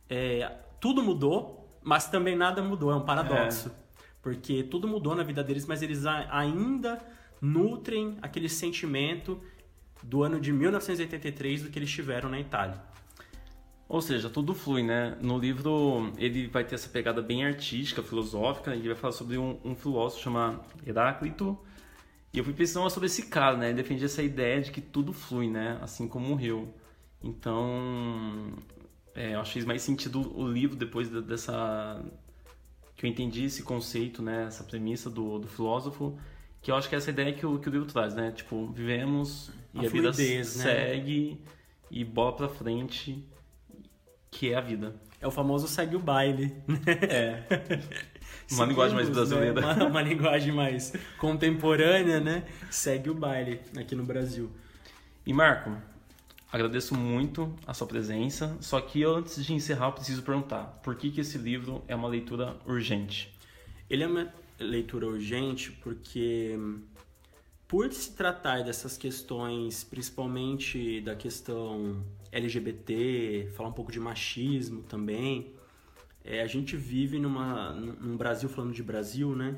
é, 0.08 0.50
tudo 0.80 1.02
mudou, 1.02 1.78
mas 1.82 2.08
também 2.08 2.36
nada 2.36 2.62
mudou, 2.62 2.90
é 2.90 2.96
um 2.96 3.04
paradoxo. 3.04 3.68
É. 3.68 3.84
Porque 4.22 4.62
tudo 4.62 4.88
mudou 4.88 5.14
na 5.14 5.22
vida 5.22 5.44
deles, 5.44 5.66
mas 5.66 5.82
eles 5.82 6.06
ainda 6.06 6.98
nutrem 7.40 8.16
aquele 8.22 8.48
sentimento 8.48 9.40
do 10.02 10.22
ano 10.22 10.40
de 10.40 10.52
1983 10.52 11.62
do 11.62 11.70
que 11.70 11.78
eles 11.78 11.90
tiveram 11.90 12.28
na 12.30 12.40
Itália. 12.40 12.80
Ou 13.88 14.00
seja, 14.00 14.30
tudo 14.30 14.54
flui, 14.54 14.82
né? 14.82 15.16
No 15.20 15.38
livro 15.38 16.10
ele 16.16 16.46
vai 16.46 16.64
ter 16.64 16.74
essa 16.74 16.88
pegada 16.88 17.20
bem 17.20 17.44
artística, 17.44 18.02
filosófica, 18.02 18.74
e 18.74 18.78
ele 18.78 18.88
vai 18.88 18.96
falar 18.96 19.12
sobre 19.12 19.36
um, 19.36 19.58
um 19.62 19.74
filósofo 19.74 20.22
chamado 20.22 20.60
Heráclito, 20.86 21.58
e 22.34 22.38
eu 22.38 22.42
fui 22.42 22.52
pensando 22.52 22.90
sobre 22.90 23.06
esse 23.06 23.26
cara, 23.26 23.56
né? 23.56 23.68
Ele 23.68 23.76
defendia 23.76 24.06
essa 24.06 24.20
ideia 24.20 24.60
de 24.60 24.72
que 24.72 24.80
tudo 24.80 25.12
flui, 25.12 25.48
né? 25.48 25.78
Assim 25.80 26.08
como 26.08 26.32
o 26.32 26.34
rio. 26.34 26.74
Então, 27.22 28.52
é, 29.14 29.36
eu 29.36 29.40
achei 29.40 29.62
mais 29.64 29.82
sentido 29.82 30.36
o 30.36 30.44
livro 30.50 30.74
depois 30.74 31.08
dessa... 31.08 32.04
Que 32.96 33.06
eu 33.06 33.10
entendi 33.10 33.44
esse 33.44 33.62
conceito, 33.62 34.20
né? 34.20 34.46
Essa 34.48 34.64
premissa 34.64 35.08
do, 35.08 35.38
do 35.38 35.46
filósofo. 35.46 36.18
Que 36.60 36.72
eu 36.72 36.74
acho 36.74 36.88
que 36.88 36.96
é 36.96 36.98
essa 36.98 37.10
ideia 37.10 37.32
que 37.32 37.46
o, 37.46 37.60
que 37.60 37.68
o 37.68 37.72
livro 37.72 37.86
traz, 37.86 38.16
né? 38.16 38.32
Tipo, 38.32 38.66
vivemos 38.66 39.52
e 39.72 39.78
a, 39.78 39.82
a 39.82 39.88
vida 39.88 40.12
fluidez, 40.12 40.56
né? 40.56 40.62
segue 40.64 41.40
e 41.88 42.04
bola 42.04 42.32
pra 42.32 42.48
frente, 42.48 43.24
que 44.28 44.50
é 44.50 44.56
a 44.56 44.60
vida. 44.60 44.96
É 45.20 45.26
o 45.28 45.30
famoso 45.30 45.68
segue 45.68 45.94
o 45.94 46.00
baile. 46.00 46.52
É. 47.08 47.44
Uma 48.54 48.66
linguagem 48.66 48.94
mais 48.94 49.08
brasileira. 49.08 49.60
Né? 49.60 49.72
Uma, 49.74 49.86
uma, 49.86 50.02
linguagem 50.02 50.52
mais 50.52 50.92
contemporânea, 51.18 52.20
né? 52.20 52.44
Segue 52.70 53.10
o 53.10 53.14
baile 53.14 53.60
aqui 53.76 53.94
no 53.94 54.04
Brasil. 54.04 54.50
E 55.26 55.32
Marco, 55.32 55.76
agradeço 56.52 56.94
muito 56.94 57.54
a 57.66 57.74
sua 57.74 57.86
presença. 57.86 58.56
Só 58.60 58.80
que 58.80 59.04
antes 59.04 59.44
de 59.44 59.52
encerrar, 59.52 59.86
eu 59.86 59.92
preciso 59.92 60.22
perguntar: 60.22 60.80
por 60.82 60.94
que, 60.94 61.10
que 61.10 61.20
esse 61.20 61.38
livro 61.38 61.82
é 61.88 61.94
uma 61.94 62.08
leitura 62.08 62.56
urgente? 62.66 63.32
Ele 63.88 64.04
é 64.04 64.06
uma 64.06 64.32
leitura 64.58 65.06
urgente 65.06 65.72
porque, 65.72 66.58
por 67.66 67.92
se 67.92 68.12
tratar 68.12 68.62
dessas 68.62 68.96
questões, 68.96 69.84
principalmente 69.84 71.00
da 71.00 71.14
questão 71.14 72.04
LGBT, 72.30 73.50
falar 73.56 73.68
um 73.68 73.72
pouco 73.72 73.92
de 73.92 74.00
machismo 74.00 74.82
também 74.82 75.54
é, 76.24 76.40
a 76.40 76.46
gente 76.46 76.74
vive 76.74 77.18
numa, 77.18 77.72
num 77.74 78.16
Brasil, 78.16 78.48
falando 78.48 78.72
de 78.72 78.82
Brasil, 78.82 79.36
né? 79.36 79.56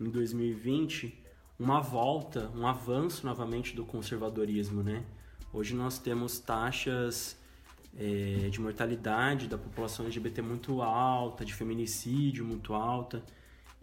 Em 0.00 0.08
2020, 0.08 1.22
uma 1.58 1.80
volta, 1.80 2.50
um 2.56 2.66
avanço 2.66 3.26
novamente 3.26 3.76
do 3.76 3.84
conservadorismo, 3.84 4.82
né? 4.82 5.04
Hoje 5.52 5.74
nós 5.74 5.98
temos 5.98 6.38
taxas 6.38 7.38
é, 7.94 8.48
de 8.48 8.58
mortalidade 8.58 9.46
da 9.46 9.58
população 9.58 10.06
LGBT 10.06 10.40
muito 10.40 10.80
alta, 10.80 11.44
de 11.44 11.52
feminicídio 11.52 12.42
muito 12.42 12.72
alta. 12.72 13.22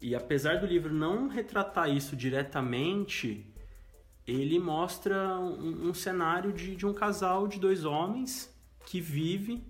E 0.02 0.16
apesar 0.16 0.60
do 0.60 0.66
livro 0.66 0.92
não 0.92 1.28
retratar 1.28 1.96
isso 1.96 2.16
diretamente, 2.16 3.46
ele 4.26 4.58
mostra 4.58 5.38
um, 5.40 5.90
um 5.90 5.94
cenário 5.94 6.52
de, 6.52 6.76
de 6.76 6.88
um 6.88 6.94
casal 6.94 7.48
de 7.48 7.60
dois 7.60 7.86
homens 7.86 8.52
que 8.88 9.00
vive 9.00 9.62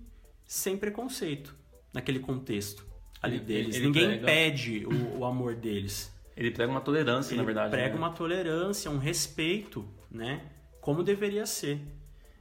sem 0.46 0.78
preconceito 0.78 1.59
naquele 1.92 2.18
contexto 2.20 2.86
ali 3.22 3.36
Ele- 3.36 3.44
deles. 3.44 3.76
ele 3.76 3.86
Ninguém 3.86 4.06
prega- 4.08 4.22
impede 4.22 4.86
o, 4.86 5.18
o 5.18 5.24
amor 5.24 5.54
deles. 5.54 6.12
Ele 6.36 6.50
prega 6.50 6.70
uma 6.70 6.80
tolerância, 6.80 7.32
Ele 7.32 7.38
na 7.40 7.44
verdade. 7.44 7.70
prega 7.70 7.90
né? 7.90 7.96
uma 7.98 8.10
tolerância, 8.10 8.90
um 8.90 8.98
respeito, 8.98 9.86
né? 10.10 10.42
Como 10.80 11.02
deveria 11.02 11.44
ser. 11.44 11.80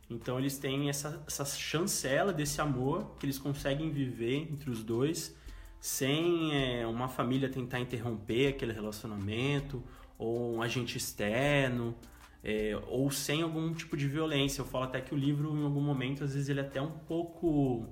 Então 0.09 0.39
eles 0.39 0.57
têm 0.57 0.89
essa, 0.89 1.21
essa 1.27 1.45
chancela 1.45 2.31
desse 2.33 2.62
amor 2.62 3.15
que 3.19 3.25
eles 3.25 3.38
conseguem 3.38 3.91
viver 3.91 4.47
entre 4.51 4.69
os 4.69 4.83
dois 4.83 5.35
sem 5.79 6.53
é, 6.55 6.85
uma 6.88 7.07
família 7.07 7.47
tentar 7.49 7.79
interromper 7.79 8.47
aquele 8.47 8.73
relacionamento 8.73 9.83
ou 10.17 10.55
um 10.55 10.62
agente 10.62 10.97
externo 10.97 11.95
é, 12.43 12.77
ou 12.88 13.09
sem 13.12 13.41
algum 13.41 13.73
tipo 13.73 13.95
de 13.95 14.07
violência. 14.07 14.62
Eu 14.62 14.65
falo 14.65 14.85
até 14.85 14.99
que 15.01 15.13
o 15.13 15.17
livro, 15.17 15.55
em 15.57 15.63
algum 15.63 15.79
momento, 15.81 16.23
às 16.23 16.33
vezes 16.33 16.49
ele 16.49 16.59
é 16.59 16.63
até 16.63 16.81
um 16.81 16.91
pouco, 16.91 17.85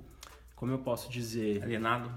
como 0.58 0.74
eu 0.74 0.80
posso 0.80 1.10
dizer, 1.10 1.64
Alienado. 1.64 2.12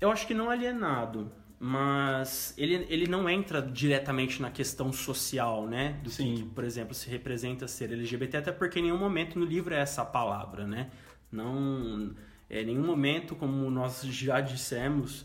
eu 0.00 0.10
acho 0.10 0.26
que 0.26 0.34
não 0.34 0.50
alienado, 0.50 1.30
mas 1.60 2.52
ele, 2.58 2.84
ele 2.88 3.06
não 3.06 3.28
entra 3.30 3.62
diretamente 3.62 4.42
na 4.42 4.50
questão 4.50 4.92
social, 4.92 5.66
né? 5.68 6.00
Do 6.02 6.10
Sim. 6.10 6.34
que, 6.34 6.42
por 6.42 6.64
exemplo, 6.64 6.92
se 6.94 7.08
representa 7.08 7.68
ser 7.68 7.92
LGBT, 7.92 8.38
até 8.38 8.50
porque 8.52 8.80
em 8.80 8.82
nenhum 8.82 8.98
momento 8.98 9.38
no 9.38 9.44
livro 9.44 9.72
é 9.72 9.78
essa 9.78 10.04
palavra, 10.04 10.66
né? 10.66 10.90
Não. 11.30 12.12
É, 12.50 12.62
em 12.62 12.66
nenhum 12.66 12.84
momento, 12.84 13.34
como 13.36 13.70
nós 13.70 14.02
já 14.02 14.40
dissemos, 14.40 15.24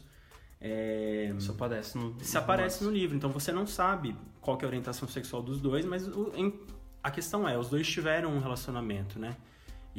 é, 0.61 1.33
Isso 1.37 1.51
aparece 1.51 1.97
no. 1.97 2.15
se 2.23 2.37
aparece 2.37 2.83
no 2.83 2.91
livro. 2.91 3.15
Então 3.15 3.29
você 3.29 3.51
não 3.51 3.65
sabe 3.65 4.15
qual 4.41 4.57
é 4.61 4.63
a 4.63 4.67
orientação 4.67 5.07
sexual 5.07 5.41
dos 5.41 5.59
dois, 5.59 5.85
mas 5.85 6.07
o- 6.07 6.31
em- 6.35 6.59
a 7.03 7.09
questão 7.11 7.47
é, 7.47 7.57
os 7.57 7.69
dois 7.69 7.87
tiveram 7.87 8.31
um 8.33 8.39
relacionamento, 8.39 9.17
né? 9.19 9.35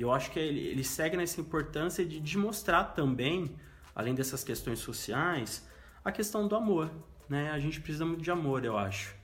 E 0.00 0.02
eu 0.02 0.10
acho 0.10 0.30
que 0.30 0.38
ele, 0.38 0.60
ele 0.60 0.82
segue 0.82 1.14
nessa 1.14 1.42
importância 1.42 2.02
de, 2.06 2.20
de 2.20 2.38
mostrar 2.38 2.84
também, 2.84 3.54
além 3.94 4.14
dessas 4.14 4.42
questões 4.42 4.78
sociais, 4.78 5.68
a 6.02 6.10
questão 6.10 6.48
do 6.48 6.56
amor, 6.56 6.90
né? 7.28 7.50
A 7.50 7.58
gente 7.58 7.82
precisa 7.82 8.06
muito 8.06 8.22
de 8.22 8.30
amor, 8.30 8.64
eu 8.64 8.78
acho. 8.78 9.14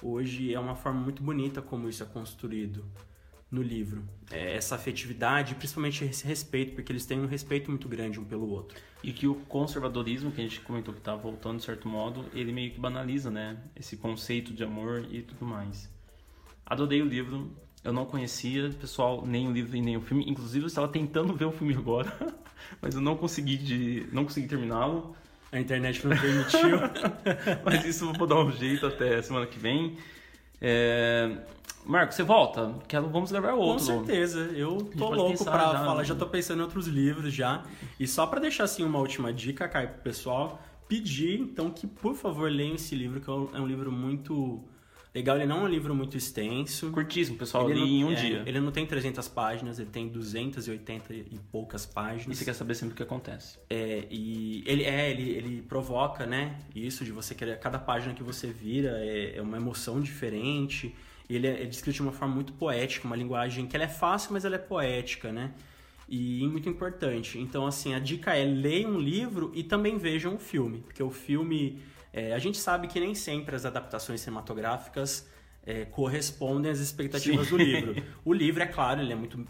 Hoje 0.00 0.54
é 0.54 0.60
uma 0.60 0.76
forma 0.76 1.00
muito 1.00 1.20
bonita 1.20 1.60
como 1.60 1.88
isso 1.88 2.00
é 2.04 2.06
construído 2.06 2.84
no 3.50 3.60
livro. 3.60 4.04
É, 4.30 4.54
essa 4.54 4.76
afetividade, 4.76 5.56
principalmente 5.56 6.04
esse 6.04 6.24
respeito, 6.24 6.76
porque 6.76 6.92
eles 6.92 7.04
têm 7.04 7.18
um 7.18 7.26
respeito 7.26 7.68
muito 7.68 7.88
grande 7.88 8.20
um 8.20 8.24
pelo 8.24 8.48
outro. 8.48 8.78
E 9.02 9.12
que 9.12 9.26
o 9.26 9.34
conservadorismo, 9.46 10.30
que 10.30 10.40
a 10.40 10.44
gente 10.44 10.60
comentou 10.60 10.94
que 10.94 11.00
tá 11.00 11.16
voltando 11.16 11.58
de 11.58 11.64
certo 11.64 11.88
modo, 11.88 12.24
ele 12.32 12.52
meio 12.52 12.70
que 12.70 12.78
banaliza, 12.78 13.32
né? 13.32 13.58
Esse 13.74 13.96
conceito 13.96 14.54
de 14.54 14.62
amor 14.62 15.08
e 15.10 15.22
tudo 15.22 15.44
mais. 15.44 15.92
Adorei 16.64 17.02
o 17.02 17.04
livro. 17.04 17.50
Eu 17.84 17.92
não 17.92 18.06
conhecia, 18.06 18.70
pessoal, 18.80 19.22
nem 19.26 19.46
o 19.46 19.52
livro 19.52 19.76
e 19.76 19.82
nem 19.82 19.96
o 19.96 20.00
filme. 20.00 20.24
Inclusive, 20.26 20.64
eu 20.64 20.68
estava 20.68 20.88
tentando 20.88 21.34
ver 21.34 21.44
o 21.44 21.52
filme 21.52 21.74
agora, 21.74 22.10
mas 22.80 22.94
eu 22.94 23.00
não 23.02 23.14
consegui 23.14 23.58
de, 23.58 24.06
não 24.10 24.24
consegui 24.24 24.48
terminá-lo. 24.48 25.14
A 25.52 25.60
internet 25.60 26.04
não 26.04 26.16
permitiu. 26.16 26.80
Mas 27.64 27.84
isso 27.84 28.06
eu 28.06 28.12
vou 28.14 28.26
dar 28.26 28.40
um 28.40 28.50
jeito 28.50 28.84
até 28.88 29.22
semana 29.22 29.46
que 29.46 29.56
vem. 29.56 29.96
É... 30.60 31.30
Marco, 31.86 32.12
você 32.12 32.24
volta? 32.24 32.74
Quero, 32.88 33.08
vamos 33.08 33.30
gravar 33.30 33.52
Com 33.52 33.58
outro. 33.58 33.84
certeza, 33.84 34.40
eu 34.56 34.78
tô 34.98 35.10
louco 35.10 35.44
pra 35.44 35.58
já, 35.58 35.84
falar, 35.84 35.98
né? 35.98 36.04
já 36.04 36.14
tô 36.16 36.26
pensando 36.26 36.58
em 36.58 36.62
outros 36.62 36.88
livros 36.88 37.32
já. 37.32 37.62
E 38.00 38.06
só 38.08 38.26
pra 38.26 38.40
deixar 38.40 38.64
assim 38.64 38.82
uma 38.82 38.98
última 38.98 39.32
dica, 39.32 39.68
Caio, 39.68 39.90
pro 39.90 40.02
pessoal, 40.02 40.60
pedir 40.88 41.38
então 41.38 41.70
que 41.70 41.86
por 41.86 42.16
favor 42.16 42.50
leiam 42.50 42.74
esse 42.74 42.96
livro, 42.96 43.20
que 43.20 43.30
é 43.30 43.32
um, 43.32 43.48
é 43.54 43.60
um 43.60 43.66
livro 43.66 43.92
muito 43.92 44.60
legal, 45.14 45.36
ele 45.36 45.46
não 45.46 45.58
é 45.58 45.62
um 45.62 45.68
livro 45.68 45.94
muito 45.94 46.16
extenso. 46.16 46.90
Curtíssimo, 46.90 47.38
pessoal, 47.38 47.70
Ele 47.70 47.80
li 47.80 47.80
não- 47.80 47.88
em 47.88 48.04
um 48.04 48.12
é, 48.12 48.14
dia. 48.16 48.42
Ele 48.46 48.60
não 48.60 48.72
tem 48.72 48.84
300 48.84 49.28
páginas, 49.28 49.78
ele 49.78 49.88
tem 49.90 50.08
280 50.08 51.14
e 51.14 51.38
poucas 51.52 51.84
E 51.84 51.88
páginas. 51.94 52.36
você 52.36 52.44
quer 52.44 52.54
saber 52.54 52.74
sempre 52.74 52.94
o 52.94 52.96
que 52.96 53.02
acontece. 53.02 53.58
É, 53.70 54.06
e 54.10 54.62
ele 54.66 54.82
é, 54.84 55.10
ele, 55.10 55.30
ele 55.30 55.62
provoca, 55.62 56.26
né? 56.26 56.58
Isso 56.74 57.04
de 57.04 57.12
você 57.12 57.34
querer. 57.34 57.58
Cada 57.60 57.78
página 57.78 58.12
que 58.14 58.22
você 58.22 58.48
vira 58.48 58.98
é, 58.98 59.36
é 59.36 59.42
uma 59.42 59.56
emoção 59.56 60.00
diferente. 60.00 60.94
Ele 61.30 61.46
é, 61.46 61.62
é 61.62 61.64
descrito 61.64 61.96
de 61.96 62.02
uma 62.02 62.12
forma 62.12 62.34
muito 62.34 62.52
poética, 62.52 63.06
uma 63.06 63.16
linguagem 63.16 63.66
que 63.66 63.74
ela 63.76 63.84
é 63.84 63.88
fácil, 63.88 64.32
mas 64.32 64.44
ela 64.44 64.56
é 64.56 64.58
poética, 64.58 65.32
né? 65.32 65.52
E 66.08 66.46
muito 66.48 66.68
importante. 66.68 67.38
Então, 67.38 67.66
assim, 67.66 67.94
a 67.94 67.98
dica 67.98 68.36
é 68.36 68.44
leiam 68.44 68.90
um 68.90 68.98
livro 69.00 69.50
e 69.54 69.62
também 69.62 69.96
vejam 69.96 70.34
o 70.34 70.38
filme. 70.38 70.80
Porque 70.80 71.02
o 71.02 71.10
filme. 71.10 71.78
É, 72.14 72.32
a 72.32 72.38
gente 72.38 72.56
sabe 72.58 72.86
que 72.88 72.98
nem 73.00 73.14
sempre 73.14 73.56
as 73.56 73.64
adaptações 73.64 74.20
cinematográficas 74.20 75.28
é, 75.66 75.84
correspondem 75.86 76.70
às 76.70 76.78
expectativas 76.78 77.46
Sim. 77.48 77.56
do 77.56 77.62
livro. 77.62 77.94
O 78.24 78.32
livro, 78.32 78.62
é 78.62 78.66
claro, 78.66 79.00
ele 79.00 79.12
é 79.12 79.16
muito 79.16 79.44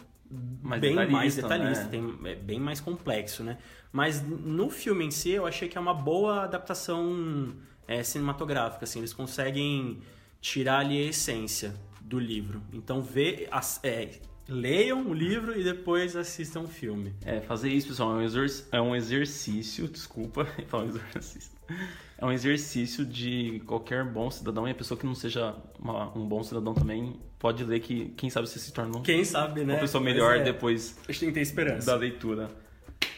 Mais 0.62 0.80
bem 0.80 0.90
detalhista, 0.92 1.12
mais 1.12 1.34
detalhista, 1.36 1.84
né? 1.84 1.90
tem, 1.90 2.18
é 2.32 2.34
bem 2.34 2.58
mais 2.60 2.80
complexo, 2.80 3.42
né? 3.44 3.58
Mas 3.92 4.22
no 4.22 4.70
filme 4.70 5.04
em 5.04 5.10
si, 5.10 5.30
eu 5.30 5.46
achei 5.46 5.68
que 5.68 5.76
é 5.76 5.80
uma 5.80 5.94
boa 5.94 6.44
adaptação 6.44 7.54
é, 7.86 8.02
cinematográfica, 8.02 8.84
assim, 8.84 8.98
eles 9.00 9.12
conseguem 9.12 10.00
tirar 10.40 10.78
ali 10.80 10.98
a 11.04 11.08
essência 11.10 11.74
do 12.00 12.18
livro. 12.18 12.62
Então, 12.72 13.00
vê, 13.02 13.46
as- 13.50 13.80
é, 13.82 14.10
leiam 14.48 15.06
o 15.06 15.14
livro 15.14 15.58
e 15.58 15.64
depois 15.64 16.14
assistam 16.16 16.60
o 16.62 16.68
filme. 16.68 17.14
É, 17.24 17.40
fazer 17.40 17.70
isso, 17.70 17.88
pessoal, 17.88 18.12
é 18.12 18.16
um, 18.16 18.22
exer- 18.22 18.64
é 18.72 18.80
um 18.80 18.94
exercício, 18.96 19.88
desculpa, 19.88 20.44
falar 20.68 20.86
exercício. 20.86 21.53
É 22.16 22.24
um 22.24 22.30
exercício 22.32 23.04
de 23.04 23.60
qualquer 23.66 24.04
bom 24.04 24.30
cidadão 24.30 24.66
e 24.68 24.70
a 24.70 24.74
pessoa 24.74 24.96
que 24.98 25.04
não 25.04 25.16
seja 25.16 25.54
uma- 25.78 26.16
um 26.16 26.24
bom 26.26 26.42
cidadão 26.44 26.72
também 26.72 27.18
pode 27.40 27.64
ler 27.64 27.80
que, 27.80 28.10
quem 28.16 28.30
sabe, 28.30 28.48
você 28.48 28.58
se 28.60 28.72
torna 28.72 28.96
um- 28.98 29.02
Quem 29.02 29.24
sabe, 29.24 29.64
né? 29.64 29.74
uma 29.74 29.80
pessoa 29.80 30.02
Mas 30.02 30.12
melhor 30.14 30.36
é, 30.36 30.42
depois 30.44 30.96
A 31.08 31.12
gente 31.12 31.20
tem 31.20 31.28
que 31.30 31.34
ter 31.34 31.40
esperança. 31.40 31.86
da 31.86 31.96
leitura. 31.96 32.48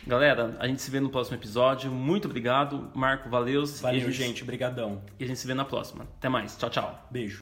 Galera, 0.06 0.56
a 0.59 0.66
gente 0.66 0.80
se 0.80 0.90
vê 0.90 0.98
no 0.98 1.11
próximo 1.11 1.37
episódio. 1.37 1.90
Muito 1.90 2.24
obrigado. 2.26 2.90
Marco, 2.94 3.28
valeu. 3.28 3.64
Valeu, 3.66 4.11
gente. 4.11 4.42
Obrigadão. 4.42 5.02
E 5.20 5.24
a 5.24 5.26
gente 5.26 5.38
se 5.38 5.46
vê 5.46 5.52
na 5.54 5.64
próxima. 5.64 6.04
Até 6.16 6.28
mais. 6.28 6.56
Tchau, 6.56 6.70
tchau. 6.70 7.09
Beijo. 7.11 7.40